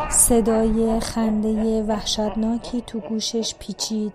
صدای 0.09 0.99
خنده 0.99 1.83
وحشتناکی 1.83 2.83
تو 2.87 2.99
گوشش 2.99 3.55
پیچید. 3.59 4.13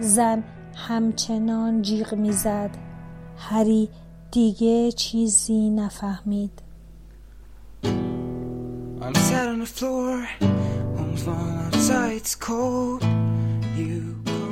زن 0.00 0.44
همچنان 0.74 1.82
جیغ 1.82 2.14
می‌زد. 2.14 2.70
هری 3.38 3.88
دیگه 4.30 4.92
چیزی 4.92 5.70
نفهمید. 5.70 6.62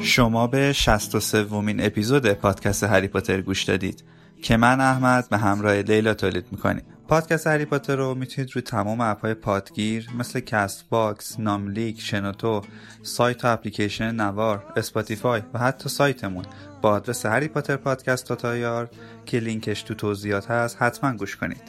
شما 0.02 0.46
به 0.46 0.72
63 0.72 1.42
ومین 1.42 1.86
اپیزود 1.86 2.32
پادکست 2.32 2.84
هری 2.84 3.08
پاتر 3.08 3.40
گوش 3.40 3.62
دادید 3.64 4.04
که 4.42 4.56
من 4.56 4.80
احمد 4.80 5.28
به 5.28 5.38
همراه 5.38 5.74
لیلا 5.74 6.14
تولید 6.14 6.44
می‌کنیم. 6.50 6.84
پادکست 7.08 7.46
هری 7.46 7.64
پاتر 7.64 7.96
رو 7.96 8.14
می‌تونید 8.14 8.50
روی 8.54 8.62
تمام 8.62 9.00
app 9.00 9.21
های 9.21 9.34
پادگیر 9.34 10.08
مثل 10.18 10.40
Castbox، 10.40 11.40
ناملیک، 11.40 12.00
شنوتو، 12.00 12.62
سایت 13.02 13.44
و 13.44 13.48
اپلیکیشن 13.48 14.14
نوار، 14.14 14.72
Spotify 14.76 15.42
و 15.54 15.58
حتی 15.58 15.88
سایتمون 15.88 16.44
با 16.82 16.90
آدرس 16.90 17.26
Harry 17.26 17.48
Potter 17.48 17.76
Podcast 17.76 18.32
dot 18.32 18.67
ir 18.67 18.90
که 19.26 19.38
لینکش 19.38 19.82
تو 19.82 19.94
توضیحات 19.94 20.50
هست 20.50 20.76
حتما 20.80 21.12
گوش 21.12 21.36
کنید. 21.36 21.62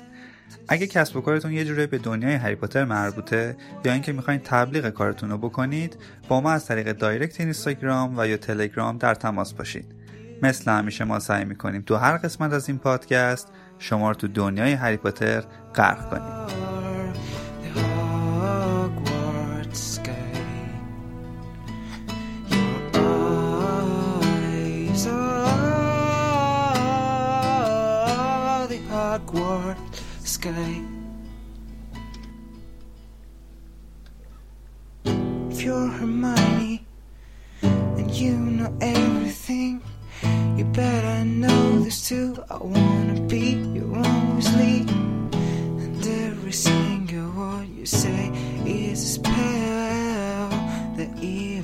اگه 0.67 0.87
کسب 0.87 1.17
و 1.17 1.21
کارتون 1.21 1.51
یه 1.51 1.65
جوری 1.65 1.87
به 1.87 1.97
دنیای 1.97 2.33
هری 2.33 2.55
پاتر 2.55 2.85
مربوطه 2.85 3.57
یا 3.85 3.93
اینکه 3.93 4.11
می‌خواین 4.13 4.39
تبلیغ 4.39 4.89
کارتون 4.89 5.29
رو 5.29 5.37
بکنید 5.37 5.97
با 6.27 6.41
ما 6.41 6.51
از 6.51 6.65
طریق 6.65 6.91
دایرکت 6.91 7.39
اینستاگرام 7.39 8.13
و 8.17 8.27
یا 8.27 8.37
تلگرام 8.37 8.97
در 8.97 9.15
تماس 9.15 9.53
باشید 9.53 9.85
مثل 10.41 10.71
همیشه 10.71 11.03
ما 11.03 11.19
سعی 11.19 11.45
می‌کنیم 11.45 11.81
تو 11.81 11.95
هر 11.95 12.17
قسمت 12.17 12.53
از 12.53 12.69
این 12.69 12.77
پادکست 12.77 13.51
شما 13.79 14.09
رو 14.09 14.15
تو 14.15 14.27
دنیای 14.27 14.73
هری 14.73 14.97
پاتر 14.97 15.43
غرق 15.75 16.09
کنیم. 16.09 16.45
If 35.51 35.61
you're 35.61 35.89
Hermione 35.97 36.85
and 37.97 38.11
you 38.11 38.35
know 38.57 38.71
everything, 38.81 39.81
bet 40.73 41.05
I 41.05 41.23
know 41.23 41.79
this 41.79 42.07
too. 42.07 42.37
I 42.49 42.57
wanna 42.57 43.19
be 43.27 43.51
your 43.73 43.95
only, 43.95 44.85
and 45.83 46.07
every 46.07 46.53
single 46.53 47.29
word 47.31 47.67
you 47.69 47.85
say 47.85 48.31
is 48.65 49.03
a 49.03 49.07
spell 49.07 50.49
that 50.97 51.09
is. 51.21 51.54